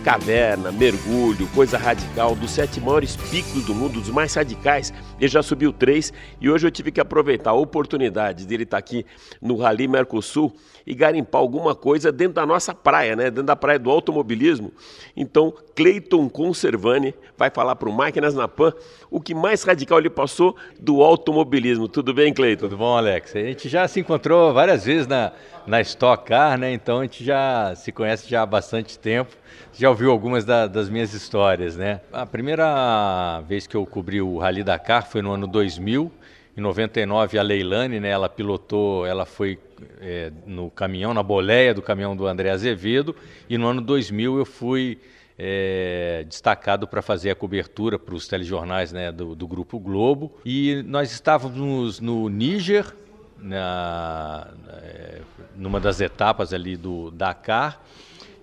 caverna, 0.05 0.71
mergulho, 0.71 1.47
coisa 1.47 1.79
radical, 1.79 2.35
dos 2.35 2.51
sete 2.51 2.79
maiores 2.79 3.15
picos 3.15 3.65
do 3.65 3.74
mundo, 3.74 4.00
dos 4.00 4.09
mais 4.09 4.35
radicais. 4.35 4.93
Ele 5.19 5.27
já 5.27 5.41
subiu 5.41 5.74
três 5.74 6.13
e 6.39 6.47
hoje 6.47 6.67
eu 6.67 6.69
tive 6.69 6.91
que 6.91 7.01
aproveitar 7.01 7.50
a 7.50 7.53
oportunidade 7.55 8.45
dele 8.45 8.65
estar 8.65 8.77
aqui 8.77 9.03
no 9.41 9.57
Rally 9.57 9.88
Mercosul 9.88 10.53
e 10.85 10.93
garimpar 10.93 11.41
alguma 11.41 11.74
coisa 11.74 12.12
dentro 12.12 12.35
da 12.35 12.45
nossa 12.45 12.71
praia, 12.71 13.15
né? 13.15 13.31
dentro 13.31 13.45
da 13.45 13.55
praia 13.55 13.79
do 13.79 13.89
automobilismo. 13.89 14.71
Então, 15.17 15.51
Cleiton 15.75 16.29
Conservani 16.29 17.15
vai 17.35 17.50
falar 17.50 17.75
para 17.75 17.89
o 17.89 17.91
Máquinas 17.91 18.35
na 18.35 18.47
Pan 18.47 18.74
o 19.09 19.19
que 19.19 19.33
mais 19.33 19.63
radical 19.63 19.97
ele 19.97 20.12
passou 20.12 20.55
do 20.79 21.01
automobilismo. 21.01 21.88
Tudo 21.88 22.13
bem, 22.13 22.31
Cleiton? 22.31 22.65
Tudo 22.65 22.77
bom, 22.77 22.95
Alex? 22.95 23.35
A 23.35 23.39
gente 23.39 23.67
já 23.67 23.88
se 23.88 24.01
encontrou 24.01 24.53
várias 24.53 24.85
vezes 24.85 25.07
na, 25.07 25.31
na 25.65 25.81
Stock 25.81 26.25
Car, 26.27 26.59
né? 26.59 26.71
então 26.71 27.00
a 27.00 27.01
gente 27.01 27.24
já 27.24 27.74
se 27.75 27.91
conhece 27.91 28.29
já 28.29 28.43
há 28.43 28.45
bastante 28.45 29.00
tempo 29.00 29.35
já 29.77 29.89
ouviu 29.96 30.12
algumas 30.12 30.44
da, 30.44 30.68
das 30.68 30.90
minhas 30.90 31.14
histórias, 31.14 31.78
né? 31.78 32.02
A 32.12 32.25
primeira 32.25 33.40
vez 33.48 33.66
que 33.66 33.78
eu 33.78 33.86
cobri 33.86 34.22
o 34.22 34.38
Rally 34.38 34.62
Dakar 34.62 35.08
foi 35.08 35.22
no 35.22 35.32
ano 35.32 35.48
2000. 35.48 36.12
Em 36.58 36.60
99, 36.60 37.40
a 37.40 37.42
Leilane, 37.42 38.02
né, 38.02 38.10
ela 38.10 38.28
pilotou, 38.28 39.06
ela 39.06 39.25
foi 39.25 39.58
é, 40.02 40.34
no 40.46 40.70
caminhão, 40.70 41.14
na 41.14 41.24
boleia 41.24 41.74
do 41.74 41.82
caminhão 41.82 42.14
do 42.14 42.28
André 42.28 42.50
Azevedo. 42.50 43.16
E 43.50 43.58
no 43.58 43.68
ano 43.68 43.80
2000 43.80 44.38
eu 44.38 44.46
fui 44.46 45.00
é, 45.40 46.25
destacado 46.28 46.86
para 46.90 47.02
fazer 47.02 47.32
a 47.32 47.36
cobertura 47.36 47.98
para 47.98 48.16
os 48.16 48.28
telejornais 48.28 48.92
né, 48.92 49.14
do, 49.14 49.34
do, 49.34 49.48
Grupo 49.48 49.80
Globo. 49.80 50.34
E 50.44 50.84
nós 50.86 51.10
estávamos 51.14 52.02
no 52.02 52.28
Níger, 52.28 52.94
na, 53.40 54.50
é, 54.84 55.22
numa 55.56 55.80
das 55.80 56.02
etapas 56.02 56.54
ali 56.54 56.75
do 56.75 57.12
Dakar. 57.12 57.82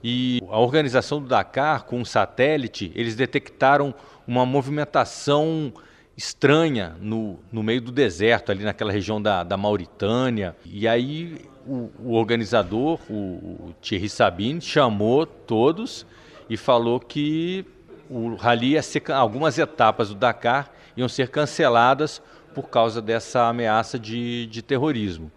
E 0.03 0.41
a 0.49 0.59
organização 0.59 1.21
do 1.21 1.29
Dakar, 1.29 1.85
com 1.85 2.01
um 2.01 2.05
satélite, 2.05 2.91
eles 2.95 3.15
detectaram 3.15 3.95
uma 4.27 4.45
movimentação 4.45 5.73
estranha 6.17 6.97
no, 7.01 7.39
no 7.51 7.63
meio 7.63 7.81
do 7.81 7.93
deserto, 7.93 8.51
ali 8.51 8.65
naquela 8.65 8.93
região 8.93 9.21
da, 9.21 9.43
da 9.43 9.57
Mauritânia. 9.57 10.57
E 10.65 10.87
aí 10.87 11.49
o, 11.67 11.91
o 11.99 12.13
organizador, 12.15 12.99
o, 13.09 13.15
o 13.15 13.75
Thierry 13.81 14.09
Sabine, 14.09 14.61
chamou 14.61 15.25
todos 15.25 16.07
e 16.51 16.57
falou 16.57 17.01
que 17.01 17.65
o 18.11 18.35
rally 18.35 18.73
ia 18.73 18.83
ser, 18.83 19.11
algumas 19.11 19.59
etapas 19.59 20.09
do 20.09 20.15
Dakar 20.15 20.71
iam 20.97 21.09
ser 21.09 21.29
canceladas 21.29 22.21
por 22.55 22.69
causa 22.69 23.01
dessa 23.01 23.49
ameaça 23.49 23.99
de, 23.99 24.47
de 24.47 24.61
terrorismo. 24.61 25.31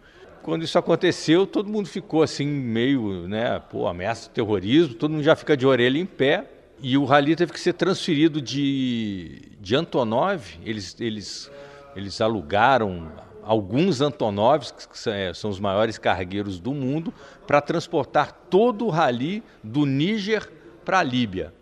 Quando 0.45 0.61
isso 0.61 0.77
aconteceu, 0.77 1.47
todo 1.47 1.71
mundo 1.71 1.89
ficou 1.89 2.21
assim, 2.21 2.45
meio, 2.45 3.27
né, 3.27 3.59
pô, 3.59 3.87
ameaça 3.87 4.29
terrorismo, 4.29 4.93
todo 4.93 5.09
mundo 5.09 5.23
já 5.23 5.35
fica 5.35 5.57
de 5.57 5.65
orelha 5.65 5.97
em 5.97 6.05
pé. 6.05 6.47
E 6.79 6.95
o 6.99 7.03
rally 7.03 7.35
teve 7.35 7.51
que 7.51 7.59
ser 7.59 7.73
transferido 7.73 8.39
de, 8.39 9.41
de 9.59 9.75
Antonov, 9.75 10.43
eles, 10.63 10.95
eles, 10.99 11.51
eles 11.95 12.21
alugaram 12.21 13.11
alguns 13.41 14.01
Antonovs, 14.01 14.69
que 14.71 15.09
é, 15.09 15.33
são 15.33 15.49
os 15.49 15.59
maiores 15.59 15.97
cargueiros 15.97 16.59
do 16.59 16.75
mundo, 16.75 17.11
para 17.47 17.59
transportar 17.59 18.31
todo 18.47 18.85
o 18.85 18.89
rally 18.91 19.41
do 19.63 19.83
Níger 19.83 20.47
para 20.85 20.99
a 20.99 21.03
Líbia. 21.03 21.55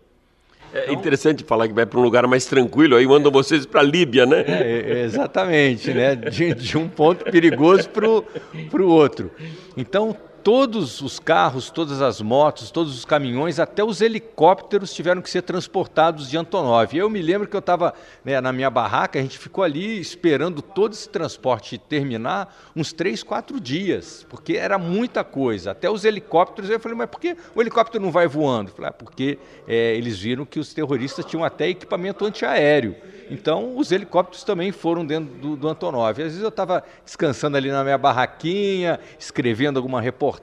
É 0.74 0.92
interessante 0.92 1.44
falar 1.44 1.68
que 1.68 1.74
vai 1.74 1.86
para 1.86 2.00
um 2.00 2.02
lugar 2.02 2.26
mais 2.26 2.44
tranquilo, 2.46 2.96
aí 2.96 3.06
mandam 3.06 3.30
vocês 3.30 3.64
para 3.64 3.80
a 3.80 3.84
Líbia, 3.84 4.26
né? 4.26 4.44
É, 4.46 5.02
exatamente, 5.04 5.94
né? 5.94 6.16
De, 6.16 6.52
de, 6.52 6.76
um 6.76 6.88
ponto 6.88 7.24
perigoso 7.24 7.88
para 7.88 8.82
o 8.82 8.88
outro. 8.88 9.30
Então, 9.76 10.16
todos 10.44 11.00
os 11.00 11.18
carros, 11.18 11.70
todas 11.70 12.02
as 12.02 12.20
motos, 12.20 12.70
todos 12.70 12.94
os 12.94 13.06
caminhões, 13.06 13.58
até 13.58 13.82
os 13.82 14.02
helicópteros 14.02 14.92
tiveram 14.92 15.22
que 15.22 15.30
ser 15.30 15.40
transportados 15.40 16.28
de 16.28 16.36
Antonov. 16.36 16.94
Eu 16.94 17.08
me 17.08 17.22
lembro 17.22 17.48
que 17.48 17.56
eu 17.56 17.60
estava 17.60 17.94
né, 18.22 18.38
na 18.42 18.52
minha 18.52 18.68
barraca, 18.68 19.18
a 19.18 19.22
gente 19.22 19.38
ficou 19.38 19.64
ali 19.64 19.98
esperando 19.98 20.60
todo 20.60 20.92
esse 20.92 21.08
transporte 21.08 21.78
terminar 21.78 22.54
uns 22.76 22.92
três, 22.92 23.22
quatro 23.22 23.58
dias, 23.58 24.26
porque 24.28 24.52
era 24.52 24.76
muita 24.76 25.24
coisa. 25.24 25.70
Até 25.70 25.88
os 25.88 26.04
helicópteros, 26.04 26.68
eu 26.68 26.78
falei, 26.78 26.98
mas 26.98 27.08
por 27.08 27.20
que 27.20 27.34
o 27.54 27.62
helicóptero 27.62 28.04
não 28.04 28.12
vai 28.12 28.28
voando? 28.28 28.70
Eu 28.70 28.74
falei, 28.74 28.90
ah, 28.90 28.92
porque 28.92 29.38
é, 29.66 29.96
eles 29.96 30.18
viram 30.18 30.44
que 30.44 30.60
os 30.60 30.74
terroristas 30.74 31.24
tinham 31.24 31.42
até 31.42 31.70
equipamento 31.70 32.22
antiaéreo. 32.22 32.94
Então, 33.30 33.74
os 33.78 33.90
helicópteros 33.90 34.44
também 34.44 34.70
foram 34.70 35.06
dentro 35.06 35.34
do, 35.36 35.56
do 35.56 35.68
Antonov. 35.68 36.10
Às 36.10 36.16
vezes 36.16 36.42
eu 36.42 36.50
estava 36.50 36.84
descansando 37.02 37.56
ali 37.56 37.70
na 37.70 37.82
minha 37.82 37.96
barraquinha, 37.96 39.00
escrevendo 39.18 39.78
alguma 39.78 40.02
reportagem 40.02 40.33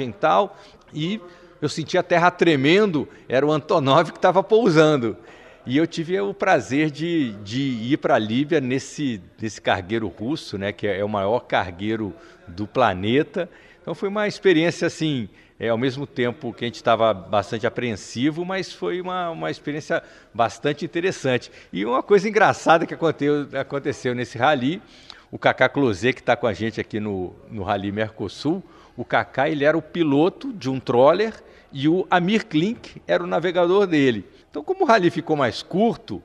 e 0.00 0.12
tal, 0.12 0.56
e 0.92 1.20
eu 1.60 1.68
sentia 1.68 2.00
a 2.00 2.02
terra 2.02 2.30
tremendo, 2.30 3.08
era 3.28 3.46
o 3.46 3.52
Antonov 3.52 4.10
que 4.10 4.18
estava 4.18 4.42
pousando. 4.42 5.16
E 5.64 5.76
eu 5.76 5.86
tive 5.86 6.20
o 6.20 6.32
prazer 6.32 6.90
de, 6.90 7.32
de 7.42 7.60
ir 7.60 7.96
para 7.96 8.14
a 8.14 8.18
Líbia 8.18 8.60
nesse, 8.60 9.20
nesse 9.40 9.60
cargueiro 9.60 10.06
russo, 10.06 10.56
né, 10.56 10.70
que 10.70 10.86
é, 10.86 11.00
é 11.00 11.04
o 11.04 11.08
maior 11.08 11.40
cargueiro 11.40 12.14
do 12.46 12.66
planeta. 12.66 13.48
Então 13.82 13.94
foi 13.94 14.08
uma 14.08 14.28
experiência 14.28 14.86
assim 14.86 15.28
é, 15.58 15.68
ao 15.68 15.78
mesmo 15.78 16.06
tempo 16.06 16.52
que 16.52 16.64
a 16.64 16.68
gente 16.68 16.76
estava 16.76 17.12
bastante 17.12 17.66
apreensivo, 17.66 18.44
mas 18.44 18.72
foi 18.72 19.00
uma, 19.00 19.30
uma 19.30 19.50
experiência 19.50 20.02
bastante 20.32 20.84
interessante. 20.84 21.50
E 21.72 21.84
uma 21.84 22.02
coisa 22.02 22.28
engraçada 22.28 22.86
que 22.86 22.94
aconteceu, 22.94 23.48
aconteceu 23.58 24.14
nesse 24.14 24.38
rally, 24.38 24.82
o 25.30 25.38
Kaká 25.38 25.68
Closet, 25.68 26.14
que 26.14 26.20
está 26.20 26.36
com 26.36 26.46
a 26.46 26.52
gente 26.52 26.80
aqui 26.80 27.00
no, 27.00 27.34
no 27.50 27.62
Rally 27.62 27.90
Mercosul, 27.90 28.62
o 28.96 29.04
Kaká 29.04 29.48
ele 29.48 29.64
era 29.64 29.76
o 29.76 29.82
piloto 29.82 30.52
de 30.52 30.70
um 30.70 30.80
troller 30.80 31.34
e 31.72 31.88
o 31.88 32.06
Amir 32.10 32.46
Klink 32.46 33.02
era 33.06 33.22
o 33.22 33.26
navegador 33.26 33.86
dele. 33.86 34.24
Então, 34.50 34.62
como 34.62 34.84
o 34.84 34.86
rally 34.86 35.10
ficou 35.10 35.36
mais 35.36 35.62
curto, 35.62 36.22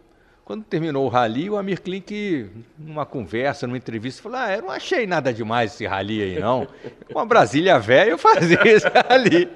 quando 0.51 0.63
terminou 0.63 1.06
o 1.06 1.08
rally, 1.08 1.50
o 1.50 1.56
Amir 1.56 1.82
Klink, 1.82 2.50
numa 2.78 3.06
conversa, 3.06 3.66
numa 3.66 3.78
entrevista, 3.78 4.22
falou: 4.22 4.38
Ah, 4.38 4.54
eu 4.54 4.62
não 4.62 4.72
achei 4.72 5.08
nada 5.08 5.32
demais 5.32 5.74
esse 5.74 5.86
rally 5.86 6.22
aí, 6.22 6.40
não. 6.40 6.68
Com 7.12 7.20
a 7.20 7.25
Brasília 7.25 7.80
velha, 7.80 8.10
eu 8.10 8.18
fazia 8.18 8.60
esse 8.68 8.88
rally. 8.88 9.48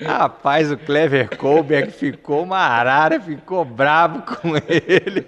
Rapaz, 0.00 0.70
o 0.70 0.76
Clever 0.76 1.36
Colberg 1.38 1.90
ficou 1.90 2.42
uma 2.42 2.58
arara, 2.58 3.18
ficou 3.20 3.64
bravo 3.64 4.22
com 4.22 4.56
ele. 4.68 5.24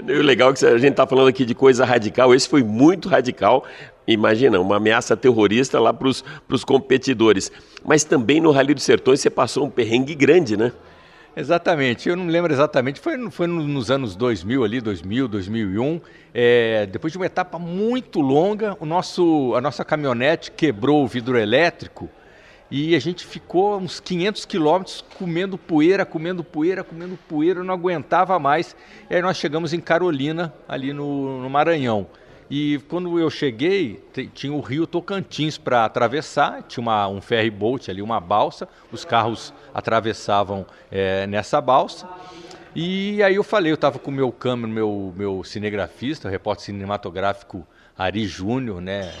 O 0.00 0.22
legal 0.22 0.50
é 0.50 0.54
que 0.54 0.64
a 0.64 0.78
gente 0.78 0.92
está 0.92 1.06
falando 1.06 1.28
aqui 1.28 1.44
de 1.44 1.54
coisa 1.54 1.84
radical, 1.84 2.34
esse 2.34 2.48
foi 2.48 2.62
muito 2.62 3.08
radical. 3.08 3.64
Imagina, 4.06 4.58
uma 4.58 4.76
ameaça 4.76 5.16
terrorista 5.16 5.78
lá 5.78 5.92
para 5.92 6.08
os 6.08 6.64
competidores. 6.64 7.52
Mas 7.84 8.04
também 8.04 8.40
no 8.40 8.50
Rally 8.50 8.74
dos 8.74 8.82
Sertões 8.82 9.20
você 9.20 9.30
passou 9.30 9.66
um 9.66 9.70
perrengue 9.70 10.14
grande, 10.14 10.56
né? 10.56 10.72
Exatamente, 11.36 12.08
eu 12.08 12.16
não 12.16 12.26
lembro 12.26 12.52
exatamente, 12.52 12.98
foi, 12.98 13.30
foi 13.30 13.46
nos 13.46 13.88
anos 13.88 14.16
2000 14.16 14.64
ali, 14.64 14.80
2000, 14.80 15.28
2001, 15.28 16.00
é, 16.34 16.86
depois 16.86 17.12
de 17.12 17.18
uma 17.18 17.26
etapa 17.26 17.56
muito 17.56 18.20
longa, 18.20 18.76
o 18.80 18.84
nosso, 18.84 19.54
a 19.54 19.60
nossa 19.60 19.84
caminhonete 19.84 20.50
quebrou 20.50 21.04
o 21.04 21.06
vidro 21.06 21.38
elétrico 21.38 22.10
e 22.68 22.96
a 22.96 22.98
gente 22.98 23.24
ficou 23.24 23.78
uns 23.78 24.00
500 24.00 24.44
quilômetros 24.44 25.04
comendo 25.16 25.56
poeira, 25.56 26.04
comendo 26.04 26.42
poeira, 26.42 26.82
comendo 26.82 27.16
poeira, 27.28 27.62
não 27.62 27.74
aguentava 27.74 28.36
mais, 28.40 28.74
e 29.08 29.14
aí 29.14 29.22
nós 29.22 29.36
chegamos 29.36 29.72
em 29.72 29.80
Carolina, 29.80 30.52
ali 30.68 30.92
no, 30.92 31.40
no 31.40 31.48
Maranhão. 31.48 32.08
E 32.50 32.80
quando 32.88 33.16
eu 33.16 33.30
cheguei, 33.30 34.02
tinha 34.34 34.52
o 34.52 34.60
rio 34.60 34.84
Tocantins 34.84 35.56
para 35.56 35.84
atravessar, 35.84 36.64
tinha 36.64 36.82
uma, 36.82 37.06
um 37.06 37.20
ferry 37.20 37.48
boat 37.48 37.88
ali, 37.88 38.02
uma 38.02 38.18
balsa, 38.18 38.68
os 38.90 39.04
carros 39.04 39.54
atravessavam 39.72 40.66
é, 40.90 41.28
nessa 41.28 41.60
balsa. 41.60 42.08
E 42.74 43.22
aí 43.22 43.36
eu 43.36 43.44
falei, 43.44 43.70
eu 43.70 43.76
estava 43.76 44.00
com 44.00 44.10
o 44.10 44.14
meu 44.14 44.32
câmera, 44.32 44.72
meu, 44.72 45.14
meu 45.16 45.44
cinegrafista, 45.44 46.26
o 46.26 46.30
repórter 46.30 46.64
cinematográfico 46.66 47.64
Ari 47.96 48.26
Júnior, 48.26 48.80
né, 48.80 49.14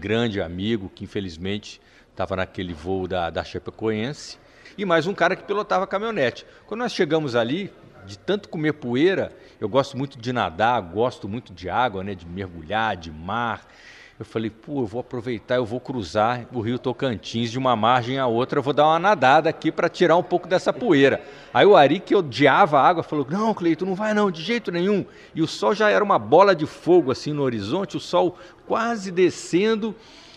grande 0.00 0.40
amigo, 0.40 0.90
que 0.92 1.04
infelizmente 1.04 1.80
estava 2.10 2.34
naquele 2.34 2.74
voo 2.74 3.06
da, 3.06 3.30
da 3.30 3.44
Chapecoense, 3.44 4.38
e 4.76 4.84
mais 4.84 5.06
um 5.06 5.14
cara 5.14 5.36
que 5.36 5.44
pilotava 5.44 5.86
caminhonete. 5.86 6.44
Quando 6.66 6.80
nós 6.80 6.92
chegamos 6.92 7.36
ali, 7.36 7.72
de 8.06 8.18
tanto 8.18 8.48
comer 8.48 8.72
poeira, 8.74 9.32
eu 9.60 9.68
gosto 9.68 9.96
muito 9.96 10.18
de 10.18 10.32
nadar, 10.32 10.80
gosto 10.80 11.28
muito 11.28 11.52
de 11.52 11.68
água, 11.68 12.02
né, 12.02 12.14
de 12.14 12.26
mergulhar, 12.26 12.96
de 12.96 13.10
mar. 13.10 13.66
Eu 14.18 14.26
falei, 14.26 14.50
pô, 14.50 14.82
eu 14.82 14.86
vou 14.86 15.00
aproveitar, 15.00 15.56
eu 15.56 15.64
vou 15.64 15.80
cruzar 15.80 16.46
o 16.52 16.60
rio 16.60 16.78
Tocantins 16.78 17.50
de 17.50 17.58
uma 17.58 17.74
margem 17.74 18.18
à 18.18 18.26
outra, 18.26 18.58
eu 18.58 18.62
vou 18.62 18.72
dar 18.72 18.86
uma 18.86 18.98
nadada 18.98 19.48
aqui 19.48 19.72
para 19.72 19.88
tirar 19.88 20.16
um 20.16 20.22
pouco 20.22 20.46
dessa 20.46 20.72
poeira. 20.72 21.20
Aí 21.52 21.66
o 21.66 21.74
Ari, 21.74 21.98
que 21.98 22.14
odiava 22.14 22.78
a 22.78 22.86
água, 22.86 23.02
falou: 23.02 23.26
Não, 23.28 23.52
Cleito, 23.52 23.84
não 23.84 23.94
vai 23.94 24.14
não, 24.14 24.30
de 24.30 24.42
jeito 24.42 24.70
nenhum. 24.70 25.04
E 25.34 25.42
o 25.42 25.48
sol 25.48 25.74
já 25.74 25.90
era 25.90 26.04
uma 26.04 26.18
bola 26.20 26.54
de 26.54 26.66
fogo 26.66 27.10
assim 27.10 27.32
no 27.32 27.42
horizonte, 27.42 27.96
o 27.96 28.00
sol 28.00 28.38
quase 28.66 29.10
descendo. 29.10 29.92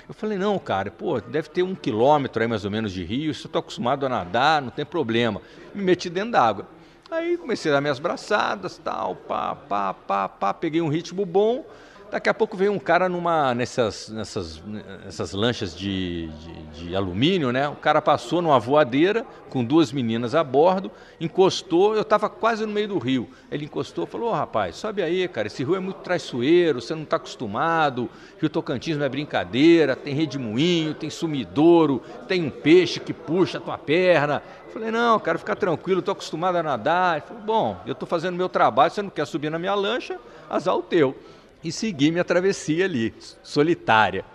Eu 0.08 0.14
falei: 0.16 0.38
Não, 0.38 0.58
cara, 0.58 0.90
pô, 0.90 1.20
deve 1.20 1.50
ter 1.50 1.62
um 1.62 1.76
quilômetro 1.76 2.42
aí 2.42 2.48
mais 2.48 2.66
ou 2.66 2.72
menos 2.72 2.92
de 2.92 3.04
rio, 3.04 3.28
eu 3.28 3.32
estou 3.32 3.60
acostumado 3.60 4.06
a 4.06 4.10
nadar, 4.10 4.62
não 4.62 4.70
tem 4.70 4.86
problema. 4.86 5.42
Me 5.76 5.84
meti 5.84 6.10
dentro 6.10 6.32
d'água. 6.32 6.75
Aí 7.16 7.38
comecei 7.38 7.72
a 7.72 7.76
dar 7.76 7.82
minhas 7.82 7.98
braçadas, 7.98 8.78
tal, 8.78 9.16
pá, 9.16 9.56
pá, 9.56 9.94
pá, 9.94 10.28
pá, 10.28 10.54
peguei 10.54 10.82
um 10.82 10.90
ritmo 10.90 11.26
bom. 11.26 11.66
Daqui 12.12 12.30
a 12.30 12.34
pouco 12.34 12.58
veio 12.58 12.74
um 12.74 12.80
cara 12.80 13.08
numa 13.08 13.56
nessas, 13.56 14.10
nessas, 14.10 14.62
nessas 15.04 15.32
lanchas 15.32 15.76
de, 15.76 16.28
de, 16.28 16.88
de, 16.88 16.96
alumínio, 16.96 17.52
né? 17.52 17.70
O 17.70 17.76
cara 17.76 18.02
passou 18.02 18.42
numa 18.42 18.60
voadeira 18.60 19.26
com 19.50 19.64
duas 19.64 19.94
meninas 19.94 20.36
a 20.36 20.44
bordo, 20.44 20.92
encostou, 21.20 21.96
eu 21.96 22.02
estava 22.02 22.30
quase 22.30 22.66
no 22.66 22.72
meio 22.74 22.90
do 22.90 22.98
rio. 22.98 23.30
Ele 23.50 23.64
encostou 23.64 24.06
falou: 24.06 24.30
oh, 24.30 24.34
rapaz, 24.34 24.76
sobe 24.76 25.02
aí, 25.02 25.26
cara, 25.30 25.48
esse 25.48 25.64
rio 25.64 25.76
é 25.76 25.80
muito 25.80 26.02
traiçoeiro, 26.02 26.82
você 26.82 26.94
não 26.94 27.04
está 27.04 27.16
acostumado, 27.16 28.10
Rio 28.40 28.50
Tocantins 28.50 28.98
não 28.98 29.06
é 29.06 29.10
brincadeira, 29.10 29.96
tem 29.96 30.14
redemoinho, 30.14 30.94
tem 30.94 31.10
sumidouro, 31.10 32.04
tem 32.28 32.44
um 32.44 32.50
peixe 32.50 33.00
que 33.00 33.14
puxa 33.14 33.58
a 33.58 33.62
tua 33.62 33.78
perna. 33.78 34.44
Falei, 34.76 34.92
não, 34.92 35.18
cara, 35.22 35.38
fica 35.38 35.56
tranquilo, 35.56 36.00
estou 36.00 36.12
acostumado 36.12 36.58
a 36.58 36.62
nadar. 36.62 37.16
Ele 37.16 37.26
falou, 37.26 37.44
bom, 37.44 37.82
eu 37.86 37.94
estou 37.94 38.06
fazendo 38.06 38.36
meu 38.36 38.50
trabalho, 38.50 38.92
você 38.92 39.02
não 39.02 39.10
quer 39.10 39.26
subir 39.26 39.50
na 39.50 39.58
minha 39.58 39.74
lancha, 39.74 40.20
azar 40.50 40.76
o 40.76 40.82
teu 40.82 41.16
e 41.64 41.72
segui 41.72 42.12
minha 42.12 42.26
travessia 42.26 42.84
ali, 42.84 43.14
solitária. 43.42 44.26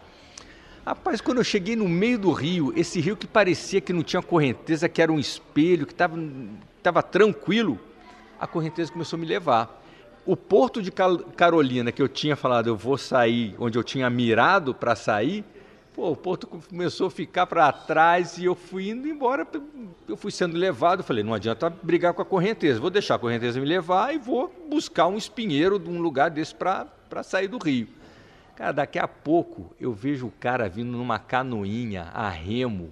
Rapaz, 0.87 1.21
quando 1.21 1.37
eu 1.39 1.45
cheguei 1.45 1.77
no 1.77 1.87
meio 1.87 2.19
do 2.19 2.33
rio, 2.33 2.73
esse 2.75 3.03
rio 3.03 3.19
que 3.19 3.27
parecia 3.27 3.83
que 3.83 3.93
não 3.93 4.03
tinha 4.03 4.23
correnteza, 4.23 4.89
que 4.89 5.03
era 5.03 5.13
um 5.13 5.19
espelho, 5.19 5.87
que 5.87 5.93
estava 5.93 7.03
tranquilo, 7.03 7.79
a 8.41 8.47
correnteza 8.47 8.91
começou 8.91 9.19
a 9.19 9.21
me 9.21 9.27
levar. 9.27 9.83
O 10.25 10.35
porto 10.35 10.81
de 10.81 10.91
Carolina, 11.37 11.93
que 11.93 12.01
eu 12.01 12.09
tinha 12.09 12.35
falado, 12.35 12.67
eu 12.67 12.77
vou 12.77 12.97
sair, 12.97 13.55
onde 13.59 13.77
eu 13.77 13.85
tinha 13.85 14.09
mirado 14.09 14.73
para 14.73 14.97
sair, 14.97 15.45
pô, 15.95 16.11
o 16.11 16.17
porto 16.17 16.47
começou 16.47 17.09
a 17.09 17.11
ficar 17.11 17.47
para 17.47 17.71
trás 17.73 18.39
e 18.39 18.45
eu 18.45 18.55
fui 18.55 18.91
indo 18.91 19.09
embora, 19.09 19.47
eu 20.09 20.17
fui 20.17 20.31
sendo 20.31 20.57
levado, 20.57 21.03
falei, 21.03 21.23
não 21.23 21.35
adianta 21.35 21.71
brigar 21.71 22.15
com 22.15 22.23
a 22.23 22.25
correnteza, 22.25 22.81
vou 22.81 22.91
deixar 22.91 23.17
a 23.17 23.19
correnteza 23.19 23.61
me 23.61 23.67
levar 23.67 24.15
e 24.15 24.19
vou 24.19 24.53
buscar 24.69 25.07
um 25.07 25.17
espinheiro 25.17 25.79
de 25.79 25.89
um 25.89 26.01
lugar 26.01 26.31
desse 26.31 26.55
para 26.55 27.23
sair 27.23 27.49
do 27.49 27.59
rio. 27.59 27.89
Cara, 28.57 28.73
daqui 28.73 28.99
a 28.99 29.09
pouco 29.09 29.75
eu 29.81 29.93
vejo 29.93 30.27
o 30.27 30.33
cara 30.33 30.69
vindo 30.69 30.93
numa 30.93 31.19
canoinha 31.19 32.11
a 32.13 32.29
remo 32.29 32.91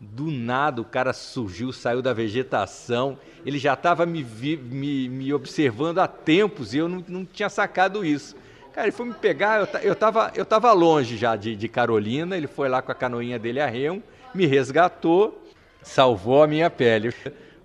Do 0.00 0.30
nada 0.30 0.80
o 0.80 0.84
cara 0.84 1.12
surgiu, 1.12 1.70
saiu 1.70 2.00
da 2.02 2.12
vegetação, 2.12 3.18
ele 3.44 3.58
já 3.58 3.74
estava 3.74 4.04
me, 4.06 4.24
me, 4.24 5.08
me, 5.08 5.32
observando 5.34 5.98
há 5.98 6.08
tempos 6.08 6.74
e 6.74 6.78
eu 6.78 6.88
não, 6.88 7.04
não 7.06 7.24
tinha 7.24 7.48
sacado 7.48 8.04
isso. 8.04 8.34
Cara, 8.72 8.86
ele 8.86 8.92
foi 8.92 9.06
me 9.06 9.14
pegar, 9.14 9.60
eu, 9.60 9.80
eu, 9.82 9.94
tava, 9.94 10.32
eu 10.34 10.46
tava 10.46 10.72
longe 10.72 11.18
já 11.18 11.36
de, 11.36 11.54
de 11.54 11.68
Carolina, 11.68 12.36
ele 12.36 12.46
foi 12.46 12.70
lá 12.70 12.80
com 12.80 12.90
a 12.90 12.94
canoinha 12.94 13.38
dele 13.38 13.60
a 13.60 13.66
remo, 13.66 14.02
me 14.34 14.46
resgatou, 14.46 15.42
salvou 15.82 16.42
a 16.42 16.46
minha 16.46 16.70
pele. 16.70 17.12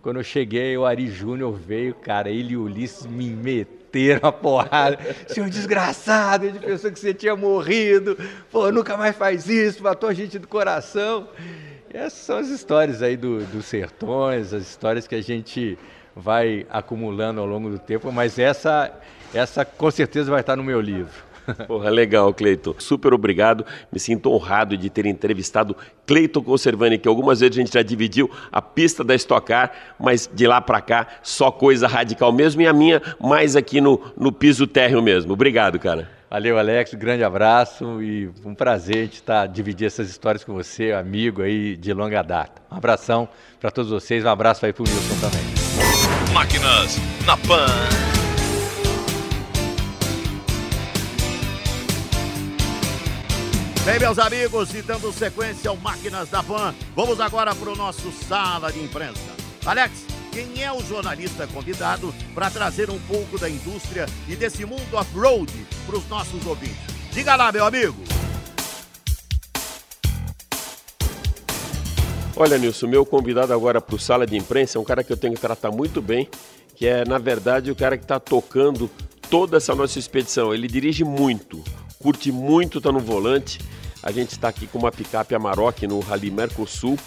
Quando 0.02 0.18
eu 0.18 0.24
cheguei, 0.24 0.78
o 0.78 0.86
Ari 0.86 1.08
Júnior 1.08 1.54
veio, 1.54 1.94
cara, 1.94 2.30
ele 2.30 2.54
e 2.54 2.58
o 2.58 2.64
Ulisses 2.64 3.06
me 3.06 3.30
meteram 3.30 4.28
a 4.28 4.32
porrada. 4.34 5.00
Senhor 5.28 5.50
desgraçado, 5.50 6.46
gente 6.46 6.60
pensou 6.60 6.92
que 6.92 7.00
você 7.00 7.14
tinha 7.14 7.36
morrido. 7.36 8.18
Pô, 8.52 8.70
nunca 8.72 8.98
mais 8.98 9.16
faz 9.16 9.48
isso, 9.48 9.84
matou 9.84 10.10
a 10.10 10.14
gente 10.14 10.38
do 10.38 10.48
coração. 10.48 11.30
E 11.94 11.98
essas 11.98 12.20
são 12.20 12.38
as 12.38 12.50
histórias 12.50 13.02
aí 13.02 13.16
do, 13.16 13.46
dos 13.46 13.66
sertões, 13.66 14.54
as 14.54 14.64
histórias 14.64 15.08
que 15.08 15.16
a 15.16 15.22
gente 15.22 15.78
vai 16.14 16.66
acumulando 16.70 17.40
ao 17.40 17.46
longo 17.46 17.70
do 17.70 17.80
tempo, 17.80 18.12
mas 18.12 18.40
essa, 18.40 18.92
essa 19.34 19.66
com 19.66 19.90
certeza 19.92 20.32
vai 20.32 20.42
estar 20.42 20.56
no 20.56 20.64
meu 20.64 20.80
livro. 20.80 21.28
Porra, 21.68 21.90
legal, 21.90 22.34
Cleiton. 22.34 22.76
Super 22.78 23.14
obrigado. 23.14 23.66
Me 23.92 24.00
sinto 24.00 24.32
honrado 24.32 24.78
de 24.78 24.90
ter 24.90 25.06
entrevistado 25.06 25.76
Cleiton 26.06 26.44
Conservani, 26.44 26.98
que 26.98 27.08
algumas 27.08 27.40
vezes 27.40 27.58
a 27.58 27.62
gente 27.62 27.74
já 27.74 27.82
dividiu 27.82 28.30
a 28.52 28.62
pista 28.62 29.04
da 29.04 29.16
Stock 29.16 29.48
Car, 29.48 29.72
mas 30.00 30.30
de 30.34 30.46
lá 30.46 30.60
para 30.60 30.82
cá 30.82 31.08
só 31.22 31.52
coisa 31.52 31.88
radical 31.88 32.32
mesmo 32.32 32.62
e 32.62 32.68
a 32.68 32.74
minha 32.74 33.02
mais 33.20 33.56
aqui 33.56 33.80
no, 33.80 34.02
no 34.18 34.32
piso 34.32 34.68
térreo 34.68 35.02
mesmo. 35.02 35.34
Obrigado, 35.34 35.80
cara. 35.80 36.10
Valeu, 36.30 36.60
Alex. 36.60 36.94
Grande 36.94 37.24
abraço 37.24 38.02
e 38.02 38.30
um 38.44 38.54
prazer 38.54 39.08
de 39.08 39.16
estar 39.16 39.48
dividir 39.48 39.88
essas 39.88 40.10
histórias 40.10 40.44
com 40.44 40.54
você, 40.54 40.92
amigo 40.92 41.42
aí 41.42 41.78
de 41.78 41.94
longa 41.94 42.22
data. 42.22 42.62
Um 42.70 42.76
abração 42.76 43.30
para 43.62 43.72
todos 43.72 43.92
vocês, 43.92 44.26
um 44.26 44.30
abraço 44.30 44.66
aí 44.66 44.74
para 44.74 44.84
o 44.84 44.86
Wilson 44.86 45.16
também. 45.22 46.34
Máquinas 46.34 46.98
na 47.26 47.38
Pan. 47.38 48.17
Bem, 53.88 54.00
meus 54.00 54.20
amigos, 54.20 54.74
e 54.76 54.82
dando 54.82 55.14
sequência 55.14 55.70
ao 55.70 55.78
Máquinas 55.78 56.28
da 56.28 56.44
Pan, 56.44 56.76
vamos 56.94 57.22
agora 57.22 57.56
para 57.56 57.70
o 57.70 57.74
nosso 57.74 58.12
sala 58.12 58.70
de 58.70 58.84
imprensa. 58.84 59.22
Alex, 59.66 60.06
quem 60.30 60.62
é 60.62 60.70
o 60.70 60.84
jornalista 60.84 61.48
convidado 61.48 62.14
para 62.36 62.52
trazer 62.52 62.90
um 62.90 63.00
pouco 63.08 63.40
da 63.40 63.50
indústria 63.50 64.06
e 64.28 64.36
desse 64.36 64.66
mundo 64.66 64.94
off-road 64.94 65.54
para 65.86 65.98
os 65.98 66.06
nossos 66.10 66.46
ouvintes? 66.46 66.76
Diga 67.14 67.38
lá, 67.38 67.50
meu 67.50 67.64
amigo. 67.64 67.96
Olha, 72.36 72.58
Nilson, 72.58 72.88
meu 72.88 73.06
convidado 73.06 73.54
agora 73.54 73.80
para 73.80 73.96
o 73.96 74.00
sala 74.00 74.28
de 74.28 74.36
imprensa 74.36 74.78
é 74.78 74.82
um 74.82 74.84
cara 74.84 75.02
que 75.02 75.14
eu 75.14 75.18
tenho 75.18 75.34
que 75.34 75.40
tratar 75.40 75.72
muito 75.72 76.02
bem, 76.02 76.30
que 76.76 76.86
é, 76.86 77.06
na 77.06 77.20
verdade, 77.20 77.72
o 77.72 77.76
cara 77.76 77.98
que 77.98 78.04
está 78.04 78.20
tocando 78.20 78.92
toda 79.30 79.56
essa 79.56 79.74
nossa 79.74 79.98
expedição. 79.98 80.54
Ele 80.54 80.68
dirige 80.68 81.06
muito, 81.06 81.64
curte 82.02 82.34
muito, 82.34 82.80
está 82.80 82.92
no 82.92 83.00
volante 83.00 83.77
a 84.08 84.12
gente 84.14 84.32
está 84.32 84.48
aqui 84.48 84.66
com 84.68 84.80
uma 84.80 84.90
picape 84.90 85.36
Amarok 85.36 85.86
no 85.86 86.00
Rally 86.00 86.32
Mercosul 86.32 86.98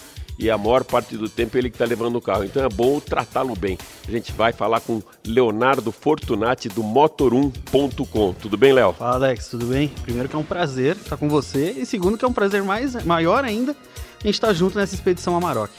e 0.41 0.49
a 0.49 0.57
maior 0.57 0.83
parte 0.83 1.15
do 1.15 1.29
tempo 1.29 1.57
ele 1.57 1.69
que 1.69 1.75
está 1.75 1.85
levando 1.85 2.15
o 2.15 2.21
carro. 2.21 2.43
Então 2.43 2.63
é 2.63 2.67
bom 2.67 2.99
tratá-lo 2.99 3.55
bem. 3.55 3.77
A 4.07 4.11
gente 4.11 4.31
vai 4.31 4.51
falar 4.51 4.81
com 4.81 5.01
Leonardo 5.25 5.91
Fortunati 5.91 6.67
do 6.67 6.83
Motor1.com. 6.83 8.33
Tudo 8.33 8.57
bem, 8.57 8.73
Léo? 8.73 8.93
Fala, 8.93 9.15
Alex. 9.15 9.49
Tudo 9.49 9.67
bem? 9.67 9.89
Primeiro 10.01 10.27
que 10.27 10.35
é 10.35 10.39
um 10.39 10.43
prazer 10.43 10.95
estar 10.95 11.15
com 11.15 11.29
você 11.29 11.71
e 11.77 11.85
segundo 11.85 12.17
que 12.17 12.25
é 12.25 12.27
um 12.27 12.33
prazer 12.33 12.63
mais, 12.63 13.05
maior 13.05 13.45
ainda 13.45 13.75
a 14.19 14.25
gente 14.25 14.35
estar 14.35 14.47
tá 14.47 14.53
junto 14.53 14.77
nessa 14.77 14.95
expedição 14.95 15.35
Amarok. 15.35 15.71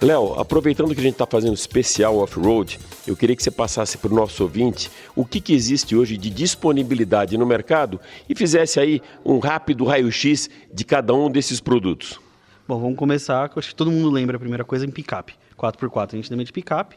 Léo, 0.00 0.38
aproveitando 0.38 0.94
que 0.94 1.00
a 1.00 1.02
gente 1.02 1.14
está 1.14 1.26
fazendo 1.26 1.54
especial 1.54 2.18
off-road, 2.18 2.78
eu 3.06 3.16
queria 3.16 3.34
que 3.34 3.42
você 3.42 3.50
passasse 3.50 3.98
para 3.98 4.12
o 4.12 4.14
nosso 4.14 4.42
ouvinte 4.42 4.90
o 5.16 5.24
que, 5.24 5.40
que 5.40 5.52
existe 5.52 5.96
hoje 5.96 6.16
de 6.16 6.30
disponibilidade 6.30 7.36
no 7.36 7.44
mercado 7.44 8.00
e 8.28 8.34
fizesse 8.34 8.78
aí 8.78 9.02
um 9.24 9.38
rápido 9.38 9.84
raio-x 9.84 10.48
de 10.72 10.84
cada 10.84 11.12
um 11.12 11.30
desses 11.30 11.60
produtos. 11.60 12.23
Bom, 12.66 12.80
vamos 12.80 12.96
começar, 12.96 13.50
acho 13.54 13.68
que 13.68 13.74
todo 13.74 13.90
mundo 13.90 14.08
lembra 14.08 14.36
a 14.36 14.40
primeira 14.40 14.64
coisa 14.64 14.86
em 14.86 14.90
picape, 14.90 15.34
4x4, 15.54 16.14
a 16.14 16.16
gente 16.16 16.28
chama 16.28 16.42
de 16.42 16.50
picape. 16.50 16.96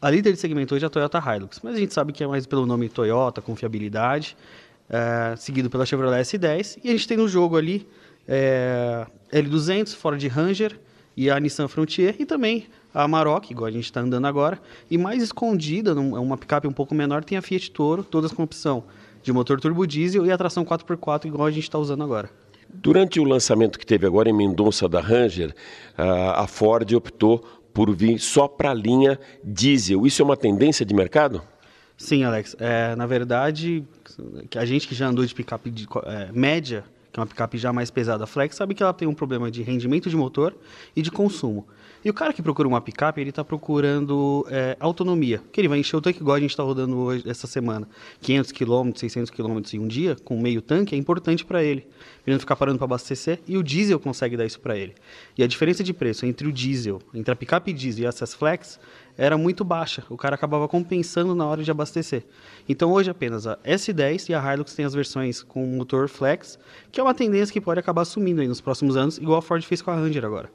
A 0.00 0.08
líder 0.08 0.32
de 0.32 0.38
segmento 0.38 0.76
hoje 0.76 0.84
é 0.84 0.86
a 0.86 0.90
Toyota 0.90 1.18
Hilux, 1.18 1.58
mas 1.60 1.74
a 1.74 1.78
gente 1.78 1.92
sabe 1.92 2.12
que 2.12 2.22
é 2.22 2.26
mais 2.28 2.46
pelo 2.46 2.64
nome 2.64 2.88
Toyota, 2.88 3.42
confiabilidade, 3.42 4.36
é, 4.88 5.34
seguido 5.34 5.68
pela 5.68 5.84
Chevrolet 5.84 6.22
S10, 6.22 6.78
e 6.84 6.88
a 6.88 6.92
gente 6.92 7.08
tem 7.08 7.16
no 7.16 7.26
jogo 7.26 7.56
ali 7.56 7.88
é, 8.28 9.08
L200, 9.32 9.96
Ford 9.96 10.24
Ranger, 10.24 10.78
e 11.16 11.28
a 11.28 11.40
Nissan 11.40 11.66
Frontier 11.66 12.14
e 12.20 12.24
também 12.24 12.68
a 12.94 13.02
Amarok, 13.02 13.50
igual 13.50 13.66
a 13.66 13.72
gente 13.72 13.86
está 13.86 14.00
andando 14.00 14.28
agora. 14.28 14.60
E 14.88 14.96
mais 14.96 15.20
escondida, 15.20 15.90
é 15.90 15.94
uma 15.94 16.38
picape 16.38 16.68
um 16.68 16.72
pouco 16.72 16.94
menor, 16.94 17.24
tem 17.24 17.36
a 17.36 17.42
Fiat 17.42 17.72
Toro, 17.72 18.04
todas 18.04 18.30
com 18.30 18.44
opção 18.44 18.84
de 19.20 19.32
motor 19.32 19.60
turbo 19.60 19.84
diesel 19.84 20.24
e 20.24 20.30
a 20.30 20.38
tração 20.38 20.64
4x4, 20.64 21.24
igual 21.24 21.48
a 21.48 21.50
gente 21.50 21.64
está 21.64 21.76
usando 21.76 22.04
agora. 22.04 22.30
Durante 22.68 23.18
o 23.18 23.24
lançamento 23.24 23.78
que 23.78 23.86
teve 23.86 24.06
agora 24.06 24.28
em 24.28 24.32
Mendonça 24.32 24.88
da 24.88 25.00
Ranger, 25.00 25.54
a 25.96 26.46
Ford 26.46 26.92
optou 26.92 27.44
por 27.72 27.94
vir 27.94 28.18
só 28.18 28.46
para 28.46 28.70
a 28.70 28.74
linha 28.74 29.18
diesel. 29.42 30.06
Isso 30.06 30.22
é 30.22 30.24
uma 30.24 30.36
tendência 30.36 30.84
de 30.84 30.94
mercado? 30.94 31.42
Sim, 31.96 32.24
Alex. 32.24 32.56
É, 32.58 32.94
na 32.94 33.06
verdade, 33.06 33.84
a 34.54 34.64
gente 34.64 34.86
que 34.86 34.94
já 34.94 35.08
andou 35.08 35.24
de 35.24 35.34
picape 35.34 35.70
de, 35.70 35.86
é, 36.04 36.30
média 36.32 36.84
que 37.12 37.18
é 37.18 37.20
uma 37.20 37.26
picape 37.26 37.58
já 37.58 37.72
mais 37.72 37.90
pesada 37.90 38.26
flex, 38.26 38.54
sabe 38.54 38.74
que 38.74 38.82
ela 38.82 38.92
tem 38.92 39.08
um 39.08 39.14
problema 39.14 39.50
de 39.50 39.62
rendimento 39.62 40.10
de 40.10 40.16
motor 40.16 40.54
e 40.94 41.02
de 41.02 41.10
consumo. 41.10 41.66
E 42.08 42.10
o 42.10 42.14
cara 42.14 42.32
que 42.32 42.40
procura 42.40 42.66
uma 42.66 42.80
picape, 42.80 43.20
ele 43.20 43.28
está 43.28 43.44
procurando 43.44 44.42
é, 44.48 44.74
autonomia, 44.80 45.42
que 45.52 45.60
ele 45.60 45.68
vai 45.68 45.78
encher 45.78 45.94
o 45.94 46.00
tanque 46.00 46.22
igual 46.22 46.36
a 46.36 46.40
gente 46.40 46.48
está 46.48 46.62
rodando 46.62 46.96
hoje, 46.96 47.22
essa 47.28 47.46
semana. 47.46 47.86
500 48.22 48.50
km, 48.50 48.92
600 48.96 49.30
km 49.30 49.60
em 49.74 49.78
um 49.78 49.86
dia, 49.86 50.16
com 50.24 50.40
meio 50.40 50.62
tanque, 50.62 50.94
é 50.94 50.98
importante 50.98 51.44
para 51.44 51.62
ele. 51.62 51.86
Ele 52.26 52.32
não 52.32 52.40
ficar 52.40 52.56
parando 52.56 52.78
para 52.78 52.86
abastecer, 52.86 53.40
e 53.46 53.58
o 53.58 53.62
diesel 53.62 54.00
consegue 54.00 54.38
dar 54.38 54.46
isso 54.46 54.58
para 54.58 54.74
ele. 54.74 54.94
E 55.36 55.42
a 55.42 55.46
diferença 55.46 55.84
de 55.84 55.92
preço 55.92 56.24
entre 56.24 56.48
o 56.48 56.50
diesel, 56.50 56.98
entre 57.12 57.30
a 57.30 57.36
picape 57.36 57.74
diesel 57.74 58.04
e 58.04 58.06
a 58.06 58.10
SS 58.10 58.34
Flex, 58.34 58.80
era 59.14 59.36
muito 59.36 59.62
baixa. 59.62 60.02
O 60.08 60.16
cara 60.16 60.34
acabava 60.34 60.66
compensando 60.66 61.34
na 61.34 61.44
hora 61.44 61.62
de 61.62 61.70
abastecer. 61.70 62.24
Então 62.66 62.90
hoje 62.90 63.10
apenas 63.10 63.46
a 63.46 63.58
S10 63.58 64.30
e 64.30 64.34
a 64.34 64.54
Hilux 64.54 64.72
têm 64.72 64.86
as 64.86 64.94
versões 64.94 65.42
com 65.42 65.66
motor 65.66 66.08
flex, 66.08 66.58
que 66.90 67.00
é 67.00 67.02
uma 67.02 67.12
tendência 67.12 67.52
que 67.52 67.60
pode 67.60 67.80
acabar 67.80 68.06
sumindo 68.06 68.42
nos 68.44 68.62
próximos 68.62 68.96
anos, 68.96 69.18
igual 69.18 69.40
a 69.40 69.42
Ford 69.42 69.62
fez 69.62 69.82
com 69.82 69.90
a 69.90 69.94
Ranger 69.94 70.24
agora. 70.24 70.50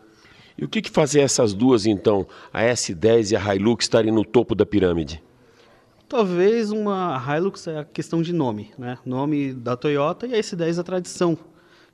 E 0.57 0.63
o 0.63 0.67
que, 0.67 0.81
que 0.81 0.89
fazer 0.89 1.21
essas 1.21 1.53
duas 1.53 1.85
então, 1.85 2.27
a 2.53 2.61
S10 2.61 3.31
e 3.31 3.35
a 3.35 3.55
Hilux 3.55 3.85
estarem 3.85 4.11
no 4.11 4.23
topo 4.23 4.53
da 4.53 4.65
pirâmide? 4.65 5.21
Talvez 6.07 6.71
uma 6.71 7.21
Hilux 7.27 7.67
é 7.67 7.79
a 7.79 7.83
questão 7.83 8.21
de 8.21 8.31
nome, 8.31 8.71
né? 8.77 8.97
Nome 9.05 9.53
da 9.53 9.75
Toyota 9.75 10.27
e 10.27 10.35
a 10.35 10.39
S10 10.39 10.79
a 10.79 10.83
tradição 10.83 11.37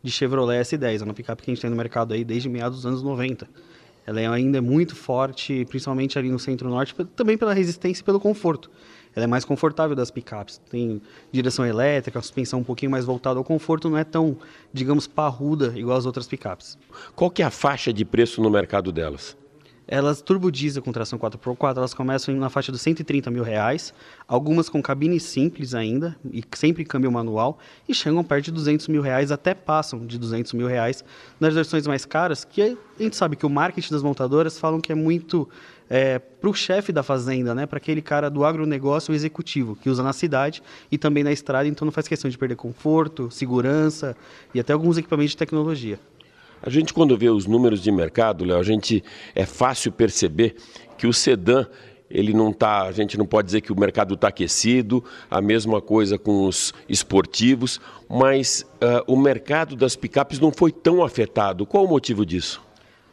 de 0.02 0.12
Chevrolet 0.12 0.62
S10, 0.62 1.02
é 1.02 1.04
uma 1.04 1.14
picape 1.14 1.44
que 1.44 1.52
a 1.52 1.54
gente 1.54 1.62
tem 1.62 1.70
no 1.70 1.76
mercado 1.76 2.14
aí 2.14 2.24
desde 2.24 2.50
meados 2.50 2.80
dos 2.80 2.86
anos 2.86 3.04
90. 3.04 3.50
Ela 4.06 4.22
é 4.22 4.28
ainda 4.28 4.58
é 4.58 4.62
muito 4.62 4.96
forte, 4.96 5.66
principalmente 5.66 6.18
ali 6.18 6.32
no 6.32 6.40
centro-norte, 6.40 6.96
também 7.16 7.38
pela 7.38 7.54
resistência 7.54 8.02
e 8.02 8.04
pelo 8.04 8.20
conforto. 8.20 8.72
Ela 9.16 9.26
é 9.26 9.28
mais 9.28 9.44
confortável 9.46 9.96
das 9.96 10.12
picapes. 10.12 10.62
Tem 10.70 11.02
direção 11.32 11.66
elétrica, 11.66 12.22
suspensão 12.22 12.60
um 12.60 12.64
pouquinho 12.64 12.92
mais 12.92 13.06
voltada 13.06 13.40
ao 13.40 13.44
conforto, 13.44 13.90
não 13.90 13.98
é 13.98 14.04
tão, 14.04 14.38
digamos, 14.74 15.08
parruda 15.08 15.74
igual 15.76 15.98
as 15.98 16.06
outras 16.06 16.28
picapes. 16.28 16.78
Qual 17.16 17.32
que 17.32 17.42
é 17.42 17.46
a 17.46 17.52
faixa 17.52 17.92
de 17.92 18.06
preço 18.06 18.42
no 18.42 18.50
mercado 18.50 18.92
delas? 18.92 19.38
Elas 19.92 20.22
turbo 20.22 20.52
diesel 20.52 20.84
com 20.84 20.92
tração 20.92 21.18
4x4, 21.18 21.78
elas 21.78 21.96
começam 21.96 22.36
na 22.36 22.48
faixa 22.48 22.72
dos 22.72 22.80
130 22.80 23.32
mil 23.32 23.42
reais, 23.42 23.92
algumas 24.28 24.70
com 24.70 24.84
cabine 24.84 25.20
simples 25.20 25.74
ainda, 25.74 26.16
e 26.32 26.44
sempre 26.56 26.86
câmbio 26.86 27.12
manual, 27.12 27.58
e 27.88 27.94
chegam 27.96 28.24
perto 28.24 28.46
de 28.46 28.52
200 28.52 28.88
mil 28.88 29.02
reais, 29.02 29.32
até 29.32 29.56
passam 29.56 30.06
de 30.06 30.20
200 30.20 30.54
mil 30.54 30.68
reais 30.68 31.04
nas 31.40 31.56
versões 31.56 31.88
mais 31.88 32.06
caras, 32.06 32.46
que 32.46 32.62
a 32.62 32.78
gente 33.02 33.16
sabe 33.16 33.36
que 33.36 33.48
o 33.48 33.50
marketing 33.50 33.92
das 33.92 34.04
montadoras 34.04 34.60
falam 34.60 34.80
que 34.80 34.92
é 34.92 34.96
muito 34.96 35.50
é, 35.90 36.20
para 36.20 36.50
o 36.52 36.54
chefe 36.54 36.92
da 36.92 37.02
fazenda, 37.02 37.56
né, 37.56 37.66
para 37.66 37.78
aquele 37.78 38.04
cara 38.04 38.30
do 38.30 38.46
agronegócio 38.46 39.12
executivo, 39.12 39.76
que 39.76 39.90
usa 39.90 40.04
na 40.04 40.14
cidade 40.14 40.62
e 40.92 41.00
também 41.00 41.24
na 41.24 41.32
estrada, 41.32 41.68
então 41.68 41.84
não 41.84 41.92
faz 41.92 42.08
questão 42.08 42.30
de 42.30 42.38
perder 42.38 42.58
conforto, 42.58 43.32
segurança 43.32 44.16
e 44.54 44.60
até 44.60 44.72
alguns 44.72 45.00
equipamentos 45.00 45.32
de 45.32 45.38
tecnologia. 45.38 46.00
A 46.62 46.70
gente, 46.70 46.94
quando 46.94 47.18
vê 47.18 47.30
os 47.30 47.46
números 47.46 47.82
de 47.82 47.92
mercado, 47.92 48.44
Léo, 48.44 48.60
a 48.60 48.64
gente 48.64 49.04
é 49.34 49.46
fácil 49.46 49.92
perceber 49.92 50.56
que 50.98 51.08
o 51.08 51.14
sedã 51.14 51.66
ele 52.10 52.34
não 52.34 52.52
tá, 52.52 52.84
a 52.84 52.92
gente 52.92 53.18
não 53.18 53.26
pode 53.26 53.46
dizer 53.46 53.62
que 53.62 53.72
o 53.72 53.80
mercado 53.80 54.16
está 54.16 54.30
aquecido, 54.30 55.04
a 55.30 55.42
mesma 55.42 55.80
coisa 55.80 56.18
com 56.18 56.48
os 56.48 56.74
esportivos, 56.88 57.80
mas 58.10 58.66
uh, 58.82 59.14
o 59.14 59.16
mercado 59.16 59.76
das 59.76 59.96
picapes 59.96 60.40
não 60.40 60.52
foi 60.52 60.72
tão 60.72 61.04
afetado. 61.04 61.66
Qual 61.66 61.86
o 61.86 61.88
motivo 61.88 62.26
disso? 62.26 62.62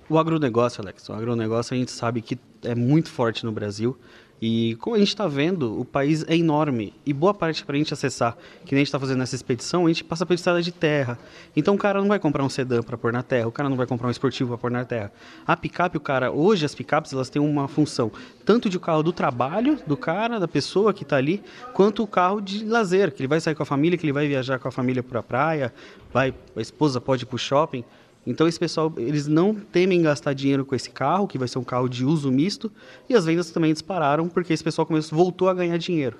O 0.09 0.18
agronegócio, 0.18 0.80
Alex, 0.82 1.09
o 1.09 1.12
agronegócio 1.12 1.74
a 1.74 1.76
gente 1.76 1.90
sabe 1.90 2.22
que 2.22 2.38
é 2.62 2.74
muito 2.74 3.11
forte 3.11 3.44
no 3.44 3.52
Brasil. 3.52 3.98
E 4.40 4.77
como 4.77 4.94
a 4.94 4.99
gente 4.99 5.09
está 5.09 5.27
vendo, 5.27 5.81
o 5.81 5.85
país 5.85 6.25
é 6.29 6.37
enorme 6.37 6.92
e 7.07 7.12
boa 7.12 7.33
parte 7.33 7.64
para 7.64 7.75
a 7.75 7.79
gente 7.79 7.92
acessar, 7.94 8.37
que 8.64 8.75
nem 8.75 8.81
a 8.81 8.81
gente 8.81 8.88
está 8.88 9.01
fazendo 9.01 9.18
nessa 9.18 9.35
expedição, 9.35 9.87
a 9.87 9.88
gente 9.88 10.05
passa 10.05 10.27
pela 10.27 10.35
estrada 10.35 10.62
de 10.62 10.72
terra. 10.72 11.18
Então 11.57 11.75
o 11.75 11.79
cara 11.79 12.01
não 12.01 12.09
vai 12.09 12.18
comprar 12.18 12.44
um 12.44 12.49
sedã 12.49 12.83
para 12.83 12.99
pôr 12.99 13.12
na 13.12 13.22
terra, 13.22 13.49
o 13.49 13.53
cara 13.53 13.68
não 13.68 13.77
vai 13.77 13.87
comprar 13.87 14.09
um 14.09 14.11
esportivo 14.11 14.51
para 14.51 14.59
pôr 14.59 14.70
na 14.70 14.85
terra. 14.85 15.11
A 15.46 15.57
picape, 15.57 15.96
o 15.96 16.01
cara, 16.01 16.31
hoje 16.31 16.66
as 16.66 16.75
picapes 16.75 17.12
elas 17.12 17.31
têm 17.31 17.40
uma 17.40 17.66
função 17.66 18.12
tanto 18.44 18.68
de 18.68 18.79
carro 18.79 19.03
do 19.03 19.12
trabalho 19.12 19.79
do 19.87 19.96
cara, 19.96 20.38
da 20.38 20.46
pessoa 20.46 20.92
que 20.92 21.03
está 21.03 21.16
ali, 21.16 21.42
quanto 21.72 22.03
o 22.03 22.07
carro 22.07 22.40
de 22.40 22.64
lazer, 22.64 23.12
que 23.12 23.20
ele 23.22 23.29
vai 23.29 23.40
sair 23.40 23.55
com 23.55 23.62
a 23.62 23.66
família, 23.66 23.99
que 23.99 24.05
ele 24.05 24.12
vai 24.12 24.29
viajar 24.29 24.59
com 24.59 24.68
a 24.68 24.70
família 24.70 25.03
para 25.03 25.20
a 25.20 25.22
praia, 25.22 25.75
vai, 26.12 26.33
a 26.55 26.61
esposa 26.61 27.01
pode 27.01 27.25
ir 27.25 27.27
para 27.27 27.37
o 27.37 27.38
shopping. 27.38 27.85
Então 28.26 28.48
esse 28.48 28.58
pessoal, 28.58 28.92
eles 28.96 29.28
não 29.28 29.54
temem 29.54 30.02
gastar 30.02 30.32
dinheiro 30.32 30.64
com 30.64 30.74
esse 30.74 30.90
carro, 30.90 31.28
que 31.28 31.38
vai 31.38 31.46
ser 31.46 31.58
um 31.58 31.64
carro 31.64 31.88
de 31.88 32.04
uso 32.04 32.30
misto, 32.30 32.72
e 33.08 33.14
as 33.14 33.24
vendas 33.24 33.50
também 33.50 33.72
dispararam 33.72 34.28
porque 34.28 34.52
esse 34.52 34.64
pessoal 34.64 34.84
começou, 34.84 35.16
voltou 35.16 35.48
a 35.48 35.54
ganhar 35.54 35.76
dinheiro. 35.78 36.18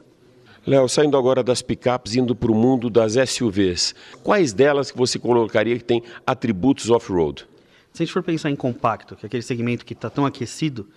Léo, 0.66 0.88
saindo 0.88 1.16
agora 1.16 1.42
das 1.42 1.62
picapes, 1.62 2.16
indo 2.16 2.35
para 2.35 2.51
o 2.51 2.55
mundo 2.55 2.90
das 2.90 3.14
SUVs, 3.31 3.95
quais 4.23 4.53
delas 4.53 4.90
que 4.90 4.99
você 4.99 5.19
colocaria 5.19 5.77
que 5.79 5.85
tem 5.85 6.03
atributos 6.27 6.90
off-road? 6.90 7.47
Se 7.92 8.03
a 8.03 8.07
gente 8.07 8.12
for 8.12 8.23
pensar 8.23 8.51
em 8.51 8.57
compacto, 8.57 9.16
que 9.16 9.25
é 9.25 9.29
aquele 9.29 9.42
segmento 9.42 9.85
que 9.85 9.92
está 9.92 10.11
tão 10.11 10.27
aquecido, 10.27 10.88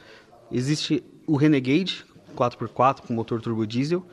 existe 0.52 1.04
o 1.26 1.36
Renegade 1.36 2.06
4x4 2.36 3.02
com 3.02 3.14
motor 3.14 3.42
turbo 3.42 3.66
diesel, 3.66 4.04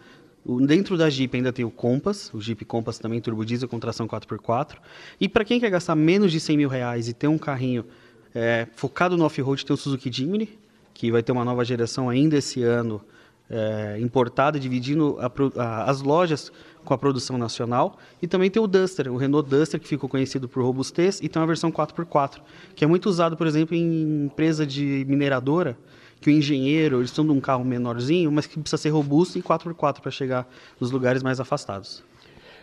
Dentro 0.64 0.96
da 0.96 1.10
Jeep 1.10 1.36
ainda 1.36 1.52
tem 1.52 1.64
o 1.64 1.70
Compass, 1.70 2.32
o 2.32 2.40
Jeep 2.40 2.64
Compass 2.64 2.98
também 2.98 3.20
turbo 3.20 3.44
diesel 3.44 3.68
com 3.68 3.80
tração 3.80 4.06
4x4. 4.06 4.76
E 5.20 5.28
para 5.28 5.44
quem 5.44 5.58
quer 5.58 5.70
gastar 5.70 5.96
menos 5.96 6.30
de 6.30 6.38
100 6.38 6.56
mil 6.56 6.68
reais 6.68 7.08
e 7.08 7.14
ter 7.14 7.26
um 7.26 7.36
carrinho 7.36 7.84
é, 8.32 8.68
focado 8.76 9.16
no 9.16 9.24
off-road, 9.24 9.66
tem 9.66 9.74
o 9.74 9.76
Suzuki 9.76 10.12
Jimny, 10.12 10.56
que 10.94 11.10
vai 11.10 11.20
ter 11.20 11.32
uma 11.32 11.44
nova 11.44 11.64
geração 11.64 12.08
ainda 12.08 12.36
esse 12.36 12.62
ano, 12.62 13.02
é, 13.50 13.98
importada, 14.00 14.58
dividindo 14.58 15.18
a, 15.18 15.30
a, 15.60 15.90
as 15.90 16.00
lojas 16.00 16.52
com 16.84 16.94
a 16.94 16.98
produção 16.98 17.36
nacional. 17.36 17.98
E 18.22 18.28
também 18.28 18.48
tem 18.48 18.62
o 18.62 18.68
Duster, 18.68 19.12
o 19.12 19.16
Renault 19.16 19.50
Duster, 19.50 19.80
que 19.80 19.88
ficou 19.88 20.08
conhecido 20.08 20.48
por 20.48 20.62
robustez, 20.62 21.20
e 21.20 21.28
tem 21.28 21.40
uma 21.40 21.46
versão 21.46 21.72
4x4, 21.72 22.40
que 22.74 22.84
é 22.84 22.86
muito 22.86 23.06
usado, 23.08 23.36
por 23.36 23.48
exemplo, 23.48 23.74
em 23.74 24.26
empresa 24.26 24.64
de 24.64 25.04
mineradora, 25.08 25.76
que 26.20 26.30
o 26.30 26.32
engenheiro, 26.32 26.98
eles 26.98 27.10
estão 27.10 27.24
de 27.24 27.32
um 27.32 27.40
carro 27.40 27.64
menorzinho, 27.64 28.30
mas 28.32 28.46
que 28.46 28.58
precisa 28.58 28.80
ser 28.80 28.90
robusto 28.90 29.38
e 29.38 29.42
4x4 29.42 30.00
para 30.00 30.10
chegar 30.10 30.48
nos 30.80 30.90
lugares 30.90 31.22
mais 31.22 31.40
afastados. 31.40 32.02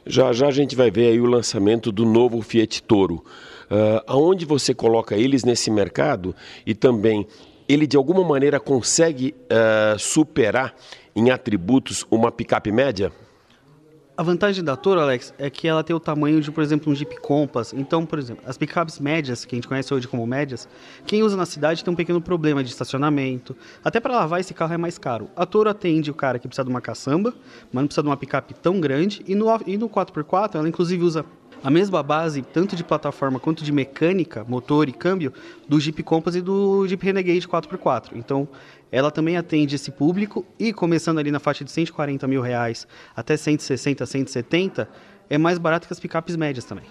Já 0.06 0.34
já 0.34 0.48
a 0.48 0.52
gente 0.52 0.76
vai 0.76 0.92
ver 0.92 1.08
aí 1.08 1.20
o 1.20 1.26
lançamento 1.26 1.92
do 1.92 2.06
novo 2.06 2.42
Fiat 2.42 2.84
Toro. 2.84 3.24
Uh, 3.72 4.04
aonde 4.06 4.46
você 4.46 4.74
coloca 4.74 5.16
eles 5.16 5.44
nesse 5.44 5.72
mercado 5.72 6.36
e 6.66 6.76
também 6.76 7.26
ele 7.68 7.88
de 7.88 7.96
alguma 7.96 8.24
maneira 8.24 8.60
consegue 8.60 9.34
uh, 9.46 9.98
superar 9.98 10.76
em 11.16 11.32
atributos 11.32 12.06
uma 12.12 12.32
picape 12.32 12.72
média? 12.72 13.12
A 14.16 14.22
vantagem 14.22 14.64
da 14.64 14.76
Toro, 14.76 15.00
Alex, 15.00 15.34
é 15.40 15.50
que 15.50 15.68
ela 15.68 15.84
tem 15.84 15.96
o 15.96 16.00
tamanho 16.00 16.40
de, 16.40 16.52
por 16.52 16.62
exemplo, 16.62 16.92
um 16.92 16.96
Jeep 16.96 17.20
Compass. 17.20 17.74
Então, 17.74 18.06
por 18.06 18.20
exemplo, 18.20 18.44
as 18.46 18.56
picapes 18.56 19.00
médias, 19.00 19.44
que 19.44 19.56
a 19.56 19.58
gente 19.58 19.68
conhece 19.68 19.92
hoje 19.92 20.08
como 20.08 20.24
médias, 20.28 20.70
quem 21.08 21.24
usa 21.24 21.36
na 21.36 21.48
cidade 21.48 21.84
tem 21.84 21.92
um 21.92 21.96
pequeno 21.96 22.22
problema 22.22 22.64
de 22.64 22.70
estacionamento. 22.70 23.56
Até 23.84 24.00
para 24.00 24.14
lavar 24.14 24.40
esse 24.40 24.54
carro 24.54 24.72
é 24.72 24.78
mais 24.78 25.00
caro. 25.00 25.32
A 25.36 25.48
Toro 25.48 25.68
atende 25.68 26.12
o 26.12 26.14
cara 26.14 26.38
que 26.38 26.48
precisa 26.48 26.64
de 26.64 26.70
uma 26.70 26.80
caçamba, 26.80 27.34
mas 27.72 27.82
não 27.82 27.88
precisa 27.88 28.04
de 28.04 28.10
uma 28.10 28.16
picape 28.16 28.54
tão 28.54 28.80
grande. 28.80 29.24
E 29.28 29.34
no, 29.34 29.48
e 29.66 29.78
no 29.80 29.90
4x4, 29.90 30.58
ela 30.58 30.70
inclusive 30.70 31.04
usa 31.04 31.26
a 31.64 31.70
mesma 31.70 32.04
base, 32.04 32.42
tanto 32.42 32.76
de 32.76 32.84
plataforma 32.84 33.40
quanto 33.40 33.64
de 33.64 33.72
mecânica, 33.72 34.46
motor 34.48 34.90
e 34.90 34.92
câmbio, 34.92 35.32
do 35.68 35.80
Jeep 35.80 36.04
Compass 36.04 36.36
e 36.36 36.42
do 36.42 36.86
Jeep 36.88 37.04
Renegade 37.06 37.48
4x4. 37.48 38.12
Então, 38.16 38.48
ela 38.92 39.10
também 39.10 39.38
atende 39.38 39.76
esse 39.76 39.90
público 39.90 40.46
e 40.60 40.74
começando 40.74 41.20
ali 41.20 41.32
na 41.32 41.40
faixa 41.40 41.64
de 41.64 41.72
140 41.72 42.28
mil 42.28 42.42
reais 42.42 42.86
até 43.16 43.38
160, 43.38 44.06
170, 44.06 44.90
é 45.30 45.38
mais 45.38 45.58
barato 45.58 45.88
que 45.88 45.94
as 45.94 46.00
picapes 46.00 46.36
médias 46.36 46.66
também. 46.66 46.86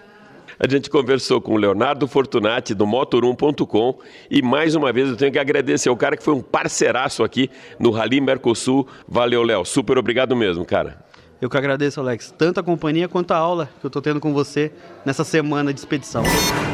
A 0.59 0.69
gente 0.69 0.89
conversou 0.89 1.41
com 1.41 1.55
o 1.55 1.57
Leonardo 1.57 2.07
Fortunati 2.07 2.75
do 2.75 2.87
Motor1.com 2.87 3.99
e 4.31 4.43
mais 4.43 4.75
uma 4.75 4.93
vez 4.93 5.09
eu 5.09 5.17
tenho 5.17 5.33
que 5.33 5.39
agradecer 5.39 5.89
ao 5.89 5.97
cara 5.97 6.17
que 6.17 6.23
foi 6.23 6.35
um 6.35 6.43
parceiraço 6.43 7.23
aqui 7.23 7.51
no 7.79 7.91
Rally 7.91 8.21
Mercosul. 8.21 8.87
Valeu, 9.09 9.43
Léo. 9.43 9.65
Super 9.65 9.99
obrigado 9.99 10.37
mesmo, 10.37 10.65
cara. 10.65 11.05
Eu 11.43 11.51
que 11.51 11.57
agradeço, 11.57 11.99
Alex. 11.99 12.33
Tanto 12.39 12.61
a 12.61 12.63
companhia 12.63 13.09
quanto 13.09 13.33
a 13.33 13.37
aula 13.37 13.69
que 13.81 13.85
eu 13.85 13.89
estou 13.89 14.01
tendo 14.01 14.21
com 14.21 14.33
você 14.33 14.71
nessa 15.05 15.25
semana 15.25 15.75
de 15.75 15.81
expedição. 15.81 16.23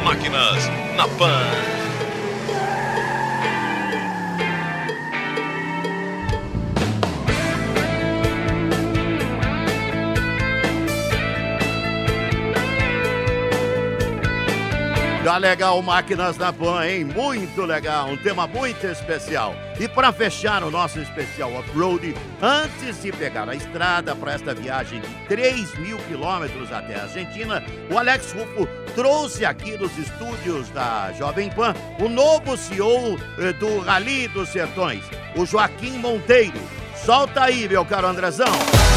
Máquinas 0.04 0.68
na 0.94 1.08
Pan. 1.08 1.87
Tá 15.28 15.36
legal, 15.36 15.82
Máquinas 15.82 16.38
na 16.38 16.50
Pan, 16.50 16.86
hein? 16.86 17.04
Muito 17.04 17.60
legal, 17.66 18.08
um 18.08 18.16
tema 18.16 18.46
muito 18.46 18.86
especial. 18.86 19.54
E 19.78 19.86
para 19.86 20.10
fechar 20.10 20.64
o 20.64 20.70
nosso 20.70 20.98
especial 21.00 21.52
off-road, 21.52 22.14
antes 22.40 23.02
de 23.02 23.12
pegar 23.12 23.46
a 23.46 23.54
estrada 23.54 24.16
para 24.16 24.32
esta 24.32 24.54
viagem 24.54 25.02
de 25.02 25.08
3 25.28 25.80
mil 25.80 25.98
quilômetros 26.08 26.72
até 26.72 26.94
a 26.94 27.02
Argentina, 27.02 27.62
o 27.90 27.98
Alex 27.98 28.32
Rufo 28.32 28.66
trouxe 28.94 29.44
aqui 29.44 29.76
nos 29.76 29.98
estúdios 29.98 30.70
da 30.70 31.12
Jovem 31.12 31.50
Pan 31.50 31.74
o 32.00 32.08
novo 32.08 32.56
CEO 32.56 33.18
eh, 33.38 33.52
do 33.52 33.80
Rally 33.80 34.28
dos 34.28 34.48
Sertões, 34.48 35.04
o 35.36 35.44
Joaquim 35.44 35.98
Monteiro. 35.98 36.58
Solta 37.04 37.42
aí, 37.42 37.68
meu 37.68 37.84
caro 37.84 38.06
Andrezão. 38.06 38.87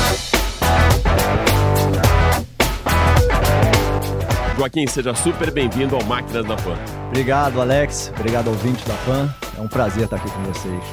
Joaquim, 4.61 4.85
seja 4.85 5.15
super 5.15 5.49
bem-vindo 5.49 5.95
ao 5.95 6.05
Máquinas 6.05 6.45
da 6.45 6.55
Pan. 6.55 6.77
Obrigado, 7.07 7.59
Alex. 7.59 8.13
Obrigado, 8.15 8.47
ouvinte 8.49 8.87
da 8.87 8.93
Pan. 8.97 9.33
É 9.57 9.59
um 9.59 9.67
prazer 9.67 10.03
estar 10.03 10.17
aqui 10.17 10.29
com 10.29 10.43
vocês. 10.43 10.83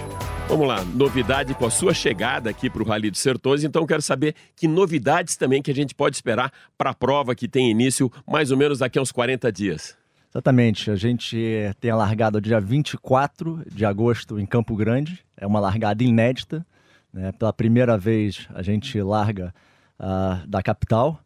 Vamos 0.49 0.67
lá, 0.67 0.83
novidade 0.83 1.53
com 1.53 1.67
a 1.67 1.71
sua 1.71 1.93
chegada 1.93 2.49
aqui 2.49 2.71
para 2.71 2.83
o 2.83 2.87
Rally 2.87 3.11
dos 3.11 3.21
Sertões, 3.21 3.65
então 3.65 3.85
quero 3.85 4.01
saber 4.01 4.35
que 4.57 4.67
novidades 4.67 5.37
também 5.37 5.61
que 5.61 5.71
a 5.71 5.75
gente 5.75 5.95
pode 5.95 6.17
esperar 6.17 6.51
para 6.79 6.89
a 6.89 6.95
prova 6.95 7.35
que 7.35 7.47
tem 7.47 7.71
início 7.71 8.11
mais 8.27 8.51
ou 8.51 8.57
menos 8.57 8.79
daqui 8.79 8.99
a 8.99 9.03
uns 9.03 9.13
40 9.13 9.53
dias. 9.53 9.95
Exatamente, 10.31 10.91
a 10.91 10.97
gente 10.97 11.39
tem 11.79 11.91
a 11.91 11.97
largada 11.97 12.41
dia 12.41 12.59
24 12.59 13.67
de 13.71 13.85
agosto 13.85 14.41
em 14.41 14.47
Campo 14.47 14.75
Grande, 14.77 15.23
é 15.37 15.47
uma 15.47 15.61
largada 15.61 16.03
inédita, 16.03 16.67
né? 17.13 17.33
pela 17.33 17.53
primeira 17.53 17.99
vez 17.99 18.49
a 18.55 18.63
gente 18.63 18.99
larga 19.03 19.55
uh, 20.01 20.47
da 20.47 20.63
capital, 20.63 21.23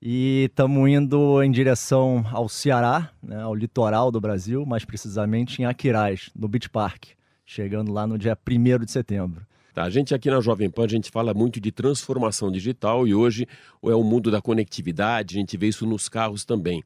e 0.00 0.46
estamos 0.48 0.88
indo 0.88 1.42
em 1.42 1.50
direção 1.50 2.24
ao 2.30 2.48
Ceará, 2.48 3.10
né, 3.22 3.40
ao 3.42 3.54
litoral 3.54 4.10
do 4.10 4.20
Brasil, 4.20 4.64
mais 4.64 4.84
precisamente 4.84 5.60
em 5.60 5.64
Aquiraz, 5.64 6.30
no 6.36 6.48
Beach 6.48 6.70
Park, 6.70 7.06
chegando 7.44 7.92
lá 7.92 8.06
no 8.06 8.16
dia 8.16 8.38
1 8.48 8.84
de 8.84 8.90
setembro. 8.90 9.46
Tá, 9.74 9.84
a 9.84 9.90
gente 9.90 10.14
aqui 10.14 10.30
na 10.30 10.40
Jovem 10.40 10.70
Pan, 10.70 10.84
a 10.84 10.88
gente 10.88 11.10
fala 11.10 11.34
muito 11.34 11.60
de 11.60 11.70
transformação 11.70 12.50
digital 12.50 13.06
e 13.06 13.14
hoje 13.14 13.46
é 13.84 13.94
o 13.94 14.02
mundo 14.02 14.30
da 14.30 14.40
conectividade, 14.40 15.36
a 15.36 15.40
gente 15.40 15.56
vê 15.56 15.68
isso 15.68 15.86
nos 15.86 16.08
carros 16.08 16.44
também. 16.44 16.82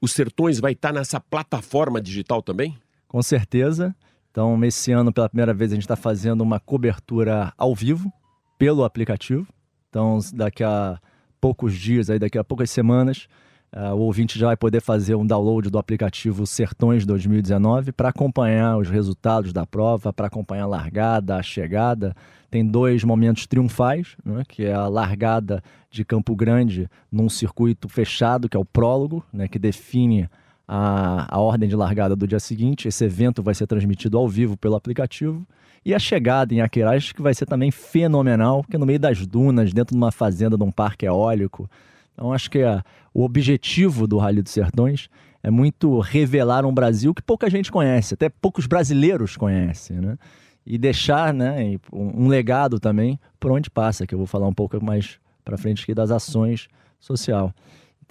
Os 0.00 0.12
Sertões 0.12 0.58
vai 0.58 0.72
estar 0.72 0.92
nessa 0.92 1.20
plataforma 1.20 2.00
digital 2.00 2.42
também? 2.42 2.76
Com 3.06 3.22
certeza. 3.22 3.94
Então, 4.30 4.62
esse 4.64 4.90
ano, 4.90 5.12
pela 5.12 5.28
primeira 5.28 5.52
vez, 5.52 5.70
a 5.70 5.74
gente 5.74 5.84
está 5.84 5.94
fazendo 5.94 6.40
uma 6.40 6.58
cobertura 6.58 7.52
ao 7.56 7.74
vivo 7.74 8.10
pelo 8.58 8.82
aplicativo. 8.82 9.46
Então, 9.88 10.18
daqui 10.32 10.64
a 10.64 10.98
poucos 11.42 11.74
dias, 11.74 12.08
aí 12.08 12.20
daqui 12.20 12.38
a 12.38 12.44
poucas 12.44 12.70
semanas, 12.70 13.26
uh, 13.74 13.92
o 13.94 14.02
ouvinte 14.02 14.38
já 14.38 14.46
vai 14.46 14.56
poder 14.56 14.80
fazer 14.80 15.16
um 15.16 15.26
download 15.26 15.68
do 15.68 15.76
aplicativo 15.76 16.46
Sertões 16.46 17.04
2019 17.04 17.90
para 17.90 18.10
acompanhar 18.10 18.78
os 18.78 18.88
resultados 18.88 19.52
da 19.52 19.66
prova, 19.66 20.12
para 20.12 20.28
acompanhar 20.28 20.62
a 20.62 20.68
largada, 20.68 21.34
a 21.34 21.42
chegada. 21.42 22.14
Tem 22.48 22.64
dois 22.64 23.02
momentos 23.02 23.44
triunfais, 23.48 24.14
né, 24.24 24.44
que 24.46 24.64
é 24.64 24.72
a 24.72 24.86
largada 24.86 25.60
de 25.90 26.04
Campo 26.04 26.36
Grande 26.36 26.88
num 27.10 27.28
circuito 27.28 27.88
fechado, 27.88 28.48
que 28.48 28.56
é 28.56 28.60
o 28.60 28.64
prólogo, 28.64 29.26
né, 29.32 29.48
que 29.48 29.58
define 29.58 30.30
a, 30.74 31.26
a 31.28 31.38
ordem 31.38 31.68
de 31.68 31.76
largada 31.76 32.16
do 32.16 32.26
dia 32.26 32.40
seguinte. 32.40 32.88
Esse 32.88 33.04
evento 33.04 33.42
vai 33.42 33.54
ser 33.54 33.66
transmitido 33.66 34.16
ao 34.16 34.26
vivo 34.26 34.56
pelo 34.56 34.74
aplicativo. 34.74 35.46
E 35.84 35.94
a 35.94 35.98
chegada 35.98 36.54
em 36.54 36.62
Aquiraz, 36.62 37.12
que 37.12 37.20
vai 37.20 37.34
ser 37.34 37.44
também 37.44 37.70
fenomenal, 37.70 38.62
porque 38.62 38.76
é 38.76 38.78
no 38.78 38.86
meio 38.86 38.98
das 38.98 39.26
dunas, 39.26 39.74
dentro 39.74 39.94
de 39.94 39.98
uma 39.98 40.10
fazenda, 40.10 40.56
de 40.56 40.62
um 40.64 40.70
parque 40.70 41.04
eólico. 41.04 41.68
Então, 42.14 42.32
acho 42.32 42.50
que 42.50 42.60
é, 42.60 42.80
o 43.12 43.22
objetivo 43.22 44.06
do 44.06 44.16
Rally 44.16 44.40
dos 44.40 44.52
Sertões 44.52 45.10
é 45.42 45.50
muito 45.50 45.98
revelar 46.00 46.64
um 46.64 46.72
Brasil 46.72 47.12
que 47.12 47.20
pouca 47.20 47.50
gente 47.50 47.70
conhece, 47.70 48.14
até 48.14 48.30
poucos 48.30 48.66
brasileiros 48.66 49.36
conhecem, 49.36 49.98
né? 49.98 50.16
E 50.64 50.78
deixar 50.78 51.34
né, 51.34 51.76
um, 51.92 52.24
um 52.24 52.28
legado 52.28 52.80
também 52.80 53.18
por 53.38 53.50
onde 53.50 53.68
passa, 53.68 54.06
que 54.06 54.14
eu 54.14 54.18
vou 54.18 54.26
falar 54.26 54.46
um 54.46 54.54
pouco 54.54 54.82
mais 54.82 55.18
para 55.44 55.58
frente 55.58 55.82
aqui 55.82 55.92
das 55.92 56.10
ações 56.10 56.68
social. 56.98 57.52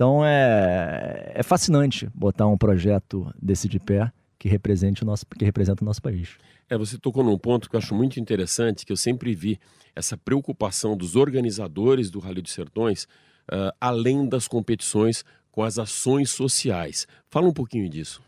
Então 0.01 0.25
é, 0.25 1.31
é 1.35 1.43
fascinante 1.43 2.09
botar 2.15 2.47
um 2.47 2.57
projeto 2.57 3.31
desse 3.39 3.69
de 3.69 3.79
pé 3.79 4.11
que 4.39 4.49
represente 4.49 5.03
o 5.03 5.05
nosso, 5.05 5.27
que 5.27 5.45
representa 5.45 5.83
o 5.83 5.85
nosso 5.85 6.01
país. 6.01 6.39
É, 6.67 6.75
você 6.75 6.97
tocou 6.97 7.23
num 7.23 7.37
ponto 7.37 7.69
que 7.69 7.75
eu 7.75 7.77
acho 7.77 7.93
muito 7.93 8.19
interessante, 8.19 8.83
que 8.83 8.91
eu 8.91 8.97
sempre 8.97 9.35
vi 9.35 9.59
essa 9.95 10.17
preocupação 10.17 10.97
dos 10.97 11.15
organizadores 11.15 12.09
do 12.09 12.17
Rally 12.17 12.41
dos 12.41 12.51
Sertões, 12.51 13.03
uh, 13.03 13.71
além 13.79 14.27
das 14.27 14.47
competições, 14.47 15.23
com 15.51 15.61
as 15.61 15.77
ações 15.77 16.31
sociais. 16.31 17.05
Fala 17.29 17.47
um 17.47 17.53
pouquinho 17.53 17.87
disso. 17.87 18.23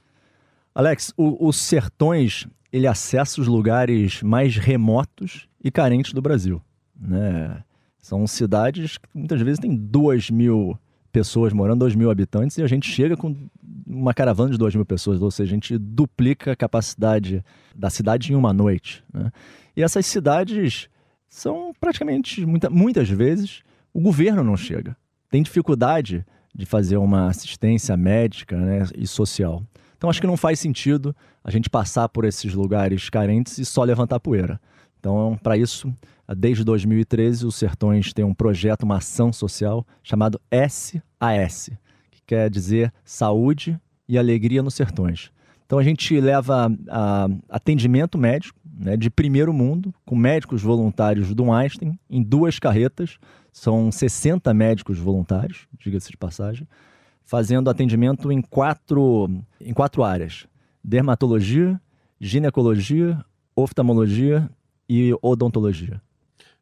Alex, 0.75 1.11
o, 1.17 1.47
os 1.47 1.55
Sertões 1.55 2.45
ele 2.71 2.85
acessa 2.85 3.41
os 3.41 3.47
lugares 3.47 4.21
mais 4.21 4.57
remotos 4.57 5.47
e 5.63 5.71
carentes 5.71 6.13
do 6.13 6.21
Brasil. 6.21 6.61
Né? 6.95 7.63
São 7.97 8.27
cidades 8.27 8.99
que 8.99 9.09
muitas 9.11 9.41
vezes 9.41 9.59
têm 9.59 9.75
duas 9.75 10.29
mil 10.29 10.77
pessoas 11.13 11.53
morando, 11.53 11.79
dois 11.79 11.95
mil 11.95 12.09
habitantes, 12.09 12.57
e 12.57 12.63
a 12.63 12.67
gente 12.67 12.89
chega 12.89 13.15
com 13.15 13.35
uma 13.85 14.13
caravana 14.13 14.49
de 14.49 14.57
duas 14.57 14.73
mil 14.73 14.85
pessoas, 14.85 15.21
ou 15.21 15.29
seja, 15.29 15.51
a 15.51 15.53
gente 15.53 15.77
duplica 15.77 16.51
a 16.51 16.55
capacidade 16.55 17.45
da 17.73 17.89
cidade 17.89 18.33
em 18.33 18.35
uma 18.35 18.51
noite. 18.51 19.03
Né? 19.13 19.31
E 19.77 19.83
essas 19.83 20.05
cidades 20.07 20.89
são 21.29 21.71
praticamente, 21.79 22.43
muita, 22.45 22.69
muitas 22.69 23.07
vezes, 23.07 23.61
o 23.93 24.01
governo 24.01 24.43
não 24.43 24.57
chega. 24.57 24.97
Tem 25.29 25.43
dificuldade 25.43 26.25
de 26.53 26.65
fazer 26.65 26.97
uma 26.97 27.29
assistência 27.29 27.95
médica 27.95 28.57
né, 28.57 28.87
e 28.95 29.05
social. 29.05 29.63
Então 29.95 30.09
acho 30.09 30.19
que 30.19 30.27
não 30.27 30.37
faz 30.37 30.59
sentido 30.59 31.15
a 31.43 31.51
gente 31.51 31.69
passar 31.69 32.09
por 32.09 32.25
esses 32.25 32.53
lugares 32.53 33.09
carentes 33.09 33.57
e 33.59 33.65
só 33.65 33.83
levantar 33.83 34.19
poeira. 34.19 34.59
Então, 34.99 35.39
para 35.43 35.57
isso, 35.57 35.93
desde 36.35 36.63
2013, 36.63 37.45
os 37.45 37.55
Sertões 37.55 38.13
têm 38.13 38.23
um 38.23 38.33
projeto, 38.33 38.83
uma 38.83 38.97
ação 38.97 39.33
social 39.33 39.85
chamado 40.01 40.39
SAS, 40.69 41.71
que 42.11 42.21
quer 42.25 42.49
dizer 42.49 42.93
Saúde 43.03 43.79
e 44.07 44.17
Alegria 44.17 44.63
nos 44.63 44.75
Sertões. 44.75 45.31
Então 45.65 45.79
a 45.79 45.83
gente 45.83 46.19
leva 46.19 46.71
a, 46.89 47.27
atendimento 47.49 48.17
médico 48.17 48.59
né, 48.77 48.95
de 48.95 49.09
primeiro 49.09 49.51
mundo, 49.51 49.93
com 50.05 50.15
médicos 50.15 50.61
voluntários 50.61 51.33
do 51.33 51.51
Einstein, 51.51 51.97
em 52.09 52.21
duas 52.21 52.59
carretas. 52.59 53.17
São 53.51 53.91
60 53.91 54.53
médicos 54.53 54.97
voluntários, 54.97 55.67
diga-se 55.79 56.09
de 56.09 56.17
passagem, 56.17 56.67
fazendo 57.23 57.69
atendimento 57.69 58.31
em 58.31 58.41
quatro, 58.41 59.29
em 59.59 59.73
quatro 59.73 60.03
áreas: 60.03 60.47
dermatologia, 60.83 61.79
ginecologia, 62.19 63.23
oftalmologia 63.55 64.49
e 64.89 65.13
odontologia. 65.21 66.01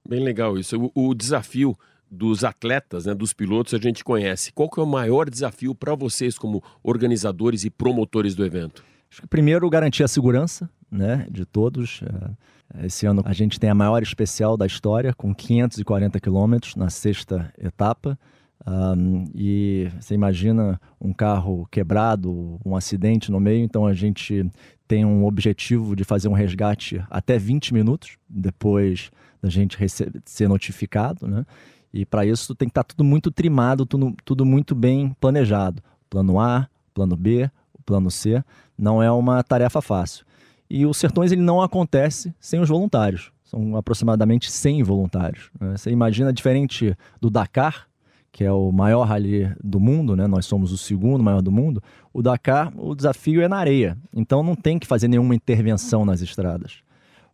Bem 0.08 0.24
legal 0.24 0.58
isso. 0.58 0.92
O, 0.96 1.10
o 1.10 1.14
desafio 1.14 1.78
dos 2.10 2.44
atletas, 2.44 3.06
né, 3.06 3.14
dos 3.14 3.32
pilotos, 3.32 3.74
a 3.74 3.78
gente 3.78 4.04
conhece. 4.04 4.52
Qual 4.52 4.70
que 4.70 4.80
é 4.80 4.84
o 4.84 4.88
maior 4.88 5.30
desafio 5.30 5.74
para 5.74 5.96
vocês 5.96 6.38
como 6.38 6.62
organizadores 6.84 7.64
e 7.64 7.70
promotores 7.70 8.36
do 8.36 8.46
evento? 8.46 8.84
Acho 9.10 9.22
que 9.22 9.28
primeiro 9.28 9.70
garantir 9.70 10.04
a 10.04 10.08
segurança 10.08 10.70
né, 10.90 11.26
de 11.30 11.46
todos. 11.46 12.02
É, 12.76 12.86
esse 12.86 13.06
ano 13.06 13.22
a 13.26 13.34
gente 13.34 13.60
tem 13.60 13.70
a 13.70 13.76
maior 13.76 14.04
especial 14.04 14.58
da 14.58 14.66
história, 14.66 15.14
com 15.14 15.34
540 15.34 16.20
quilômetros 16.20 16.76
na 16.76 16.90
sexta 16.90 17.54
etapa. 17.58 18.20
Um, 18.66 19.26
e 19.34 19.90
você 20.00 20.14
imagina 20.14 20.80
um 21.00 21.12
carro 21.14 21.68
quebrado, 21.72 22.60
um 22.64 22.76
acidente 22.76 23.32
no 23.32 23.40
meio, 23.40 23.64
então 23.64 23.88
a 23.88 23.94
gente 23.94 24.46
tem 24.92 25.06
um 25.06 25.26
objetivo 25.26 25.96
de 25.96 26.04
fazer 26.04 26.28
um 26.28 26.34
resgate 26.34 27.02
até 27.10 27.38
20 27.38 27.74
minutos 27.74 28.18
depois 28.28 29.10
da 29.42 29.50
gente 29.50 29.78
ser 30.26 30.50
notificado, 30.50 31.30
né? 31.30 31.46
E 31.94 32.06
para 32.06 32.26
isso 32.26 32.54
tem 32.54 32.68
que 32.68 32.72
estar 32.72 32.84
tá 32.84 32.90
tudo 32.90 33.02
muito 33.02 33.32
trimado, 33.32 33.86
tudo, 33.86 34.14
tudo 34.26 34.46
muito 34.46 34.76
bem 34.76 35.16
planejado. 35.18 35.82
Plano 36.10 36.42
A, 36.42 36.68
plano 36.94 37.16
B, 37.16 37.50
plano 37.86 38.12
C, 38.12 38.44
não 38.78 39.02
é 39.02 39.10
uma 39.10 39.42
tarefa 39.42 39.82
fácil. 39.82 40.26
E 40.70 40.86
o 40.86 40.94
Sertões 40.94 41.32
ele 41.32 41.42
não 41.42 41.62
acontece 41.62 42.36
sem 42.38 42.60
os 42.60 42.68
voluntários. 42.68 43.32
São 43.46 43.78
aproximadamente 43.78 44.52
100 44.52 44.84
voluntários. 44.84 45.52
Né? 45.58 45.78
Você 45.78 45.90
imagina 45.90 46.34
diferente 46.34 46.98
do 47.22 47.30
Dakar, 47.30 47.88
que 48.32 48.44
é 48.44 48.52
o 48.52 48.72
maior 48.72 49.04
rally 49.04 49.54
do 49.62 49.80
mundo, 49.80 50.16
né? 50.16 50.26
Nós 50.26 50.46
somos 50.46 50.72
o 50.72 50.78
segundo 50.78 51.24
maior 51.24 51.42
do 51.42 51.52
mundo. 51.52 51.84
O 52.14 52.22
Dakar, 52.22 52.72
o 52.78 52.96
desafio 52.96 53.42
é 53.42 53.48
na 53.48 53.58
areia. 53.58 53.98
Então 54.16 54.42
não 54.42 54.56
tem 54.56 54.80
que 54.80 54.88
fazer 54.88 55.08
nenhuma 55.08 55.36
intervenção 55.36 56.06
nas 56.06 56.22
estradas. 56.22 56.82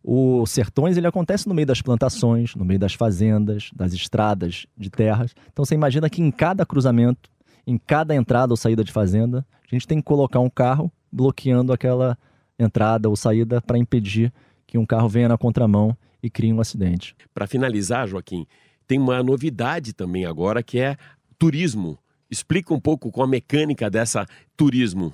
O 0.02 0.46
Sertões 0.46 0.96
ele 0.96 1.06
acontece 1.06 1.48
no 1.48 1.54
meio 1.54 1.66
das 1.66 1.82
plantações, 1.82 2.54
no 2.54 2.64
meio 2.64 2.80
das 2.80 2.94
fazendas, 2.94 3.70
das 3.74 3.92
estradas 3.92 4.66
de 4.76 4.90
terras. 4.90 5.34
Então 5.52 5.64
você 5.64 5.74
imagina 5.74 6.08
que 6.10 6.22
em 6.22 6.30
cada 6.30 6.64
cruzamento, 6.64 7.30
em 7.66 7.78
cada 7.78 8.14
entrada 8.14 8.52
ou 8.52 8.56
saída 8.56 8.82
de 8.82 8.90
fazenda, 8.92 9.46
a 9.70 9.74
gente 9.74 9.86
tem 9.86 9.98
que 9.98 10.04
colocar 10.04 10.40
um 10.40 10.50
carro 10.50 10.90
bloqueando 11.12 11.72
aquela 11.72 12.16
entrada 12.58 13.08
ou 13.08 13.16
saída 13.16 13.60
para 13.60 13.78
impedir 13.78 14.32
que 14.66 14.78
um 14.78 14.86
carro 14.86 15.08
venha 15.08 15.28
na 15.28 15.38
contramão 15.38 15.96
e 16.22 16.28
crie 16.28 16.52
um 16.52 16.60
acidente. 16.60 17.14
Para 17.32 17.46
finalizar, 17.46 18.08
Joaquim, 18.08 18.46
tem 18.88 18.98
uma 18.98 19.22
novidade 19.22 19.92
também 19.92 20.24
agora 20.24 20.62
que 20.62 20.80
é 20.80 20.96
turismo. 21.38 21.98
Explica 22.30 22.72
um 22.72 22.80
pouco 22.80 23.12
com 23.12 23.22
a 23.22 23.26
mecânica 23.26 23.90
dessa 23.90 24.26
turismo. 24.56 25.12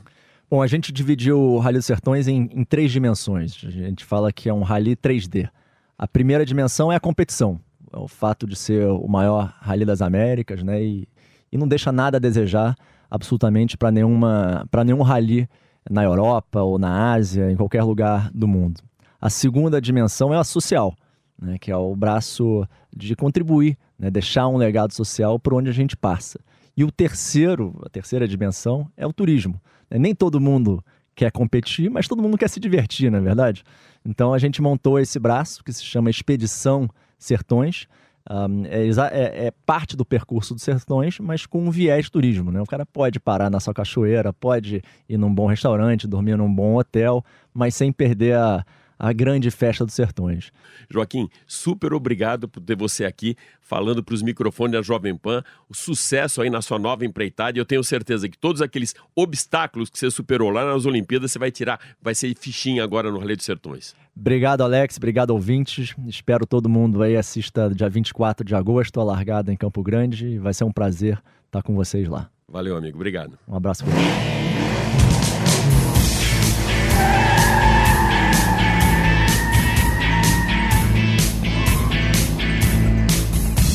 Bom, 0.48 0.62
a 0.62 0.66
gente 0.68 0.92
dividiu 0.92 1.38
o 1.38 1.58
Rally 1.58 1.78
dos 1.78 1.86
Sertões 1.86 2.28
em, 2.28 2.48
em, 2.52 2.64
três 2.64 2.92
dimensões. 2.92 3.60
A 3.64 3.70
gente 3.70 4.04
fala 4.04 4.32
que 4.32 4.48
é 4.48 4.54
um 4.54 4.62
rally 4.62 4.94
3D. 4.94 5.48
A 5.98 6.06
primeira 6.06 6.46
dimensão 6.46 6.92
é 6.92 6.96
a 6.96 7.00
competição, 7.00 7.60
é 7.92 7.98
o 7.98 8.06
fato 8.06 8.46
de 8.46 8.54
ser 8.54 8.86
o 8.86 9.08
maior 9.08 9.52
rally 9.60 9.84
das 9.84 10.00
Américas, 10.00 10.62
né? 10.62 10.82
E, 10.82 11.08
e 11.50 11.58
não 11.58 11.66
deixa 11.66 11.90
nada 11.90 12.18
a 12.18 12.20
desejar 12.20 12.76
absolutamente 13.10 13.76
para 13.76 13.90
nenhuma 13.90 14.66
para 14.70 14.84
nenhum 14.84 15.02
rally 15.02 15.48
na 15.88 16.02
Europa 16.02 16.62
ou 16.62 16.78
na 16.78 17.12
Ásia, 17.12 17.50
em 17.50 17.56
qualquer 17.56 17.82
lugar 17.82 18.30
do 18.32 18.46
mundo. 18.46 18.80
A 19.20 19.30
segunda 19.30 19.80
dimensão 19.80 20.32
é 20.32 20.36
a 20.36 20.44
social 20.44 20.94
né, 21.40 21.58
que 21.58 21.70
é 21.70 21.76
o 21.76 21.94
braço 21.94 22.66
de 22.94 23.16
contribuir, 23.16 23.76
né, 23.98 24.10
deixar 24.10 24.46
um 24.48 24.56
legado 24.56 24.92
social 24.92 25.38
por 25.38 25.54
onde 25.54 25.68
a 25.68 25.72
gente 25.72 25.96
passa. 25.96 26.38
E 26.76 26.84
o 26.84 26.90
terceiro, 26.90 27.80
a 27.84 27.88
terceira 27.88 28.26
dimensão, 28.26 28.88
é 28.96 29.06
o 29.06 29.12
turismo. 29.12 29.60
Né? 29.90 29.98
Nem 29.98 30.14
todo 30.14 30.40
mundo 30.40 30.84
quer 31.14 31.30
competir, 31.30 31.90
mas 31.90 32.08
todo 32.08 32.22
mundo 32.22 32.36
quer 32.36 32.48
se 32.48 32.58
divertir, 32.58 33.10
na 33.10 33.18
é 33.18 33.20
verdade. 33.20 33.62
Então 34.04 34.34
a 34.34 34.38
gente 34.38 34.60
montou 34.60 34.98
esse 34.98 35.18
braço 35.18 35.62
que 35.62 35.72
se 35.72 35.84
chama 35.84 36.10
Expedição 36.10 36.88
Sertões. 37.18 37.86
Um, 38.28 38.64
é, 38.64 38.88
é, 38.88 39.46
é, 39.46 39.52
parte 39.66 39.94
do 39.94 40.04
percurso 40.04 40.54
dos 40.54 40.62
sertões, 40.62 41.20
mas 41.20 41.44
com 41.44 41.62
um 41.62 41.70
viés 41.70 42.08
turismo. 42.08 42.50
Né? 42.50 42.60
O 42.60 42.66
cara 42.66 42.86
pode 42.86 43.20
parar 43.20 43.50
na 43.50 43.60
sua 43.60 43.74
cachoeira, 43.74 44.32
pode 44.32 44.82
ir 45.06 45.18
num 45.18 45.32
bom 45.32 45.46
restaurante, 45.46 46.08
dormir 46.08 46.36
num 46.36 46.52
bom 46.52 46.76
hotel, 46.76 47.22
mas 47.52 47.74
sem 47.74 47.92
perder 47.92 48.36
a, 48.36 48.64
a 48.98 49.12
grande 49.12 49.50
festa 49.50 49.84
dos 49.84 49.94
sertões. 49.94 50.52
Joaquim, 50.90 51.28
super 51.46 51.92
obrigado 51.92 52.48
por 52.48 52.60
ter 52.60 52.76
você 52.76 53.04
aqui 53.04 53.36
falando 53.60 54.02
para 54.02 54.14
os 54.14 54.22
microfones 54.22 54.72
da 54.72 54.82
Jovem 54.82 55.16
Pan. 55.16 55.42
O 55.68 55.74
sucesso 55.74 56.42
aí 56.42 56.50
na 56.50 56.62
sua 56.62 56.78
nova 56.78 57.04
empreitada. 57.04 57.58
E 57.58 57.60
eu 57.60 57.64
tenho 57.64 57.82
certeza 57.82 58.28
que 58.28 58.38
todos 58.38 58.62
aqueles 58.62 58.94
obstáculos 59.14 59.90
que 59.90 59.98
você 59.98 60.10
superou 60.10 60.50
lá 60.50 60.64
nas 60.64 60.86
Olimpíadas, 60.86 61.32
você 61.32 61.38
vai 61.38 61.50
tirar, 61.50 61.80
vai 62.00 62.14
ser 62.14 62.34
fichinha 62.36 62.84
agora 62.84 63.10
no 63.10 63.18
Rally 63.18 63.36
dos 63.36 63.44
Sertões. 63.44 63.94
Obrigado, 64.16 64.62
Alex. 64.62 64.96
Obrigado, 64.96 65.30
ouvintes. 65.30 65.94
Espero 66.06 66.46
todo 66.46 66.68
mundo 66.68 67.02
aí 67.02 67.16
assista 67.16 67.68
dia 67.74 67.88
24 67.88 68.46
de 68.46 68.54
agosto, 68.54 69.00
a 69.00 69.04
largada 69.04 69.52
em 69.52 69.56
Campo 69.56 69.82
Grande. 69.82 70.38
Vai 70.38 70.54
ser 70.54 70.64
um 70.64 70.72
prazer 70.72 71.20
estar 71.46 71.62
com 71.62 71.74
vocês 71.74 72.08
lá. 72.08 72.30
Valeu, 72.48 72.76
amigo. 72.76 72.96
Obrigado. 72.96 73.38
Um 73.48 73.56
abraço. 73.56 73.84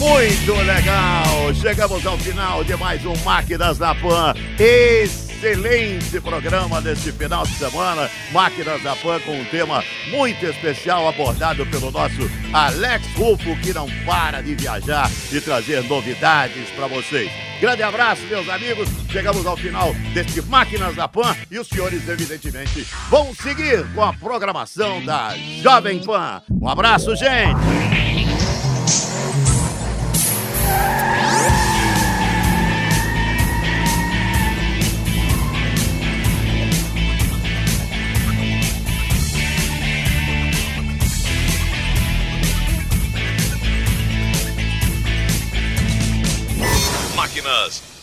Muito 0.10 0.54
legal! 0.54 1.54
Chegamos 1.54 2.04
ao 2.04 2.17
final 2.17 2.63
de 2.63 2.76
mais 2.76 3.06
um 3.06 3.15
Máquinas 3.17 3.78
da 3.78 3.93
Pan. 3.93 4.34
Excelente 4.58 6.19
programa 6.19 6.82
desse 6.82 7.12
final 7.12 7.43
de 7.43 7.54
semana. 7.54 8.10
Máquinas 8.32 8.82
da 8.82 8.95
Pan 8.95 9.19
com 9.19 9.39
um 9.39 9.45
tema 9.45 9.84
muito 10.10 10.43
especial 10.48 11.08
abordado 11.08 11.63
pelo 11.67 11.91
nosso 11.91 12.30
Alex 12.52 13.06
Rufo, 13.15 13.56
que 13.62 13.72
não 13.72 13.88
para 14.04 14.41
de 14.41 14.56
viajar 14.56 15.10
e 15.32 15.39
trazer 15.39 15.84
novidades 15.84 16.67
para 16.72 16.88
vocês. 16.88 17.32
Grande 17.62 17.84
abraço, 17.84 18.24
meus 18.24 18.50
amigos. 18.50 18.89
Chegamos 19.12 19.45
ao 19.45 19.56
final 19.56 19.93
deste 20.15 20.41
Máquinas 20.41 20.95
da 20.95 21.08
Pan 21.08 21.38
e 21.52 21.60
os 21.60 21.67
senhores, 21.67 22.10
evidentemente, 22.10 22.82
vão 23.12 23.34
seguir 23.36 23.86
com 23.93 24.04
a 24.04 24.12
programação 24.12 25.06
da 25.06 25.36
Jovem 25.62 26.00
Pan. 26.04 26.41
Um 26.50 26.67
abraço, 26.67 27.15
gente! 27.15 28.29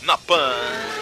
Na 0.07 0.15
Pan. 0.15 0.96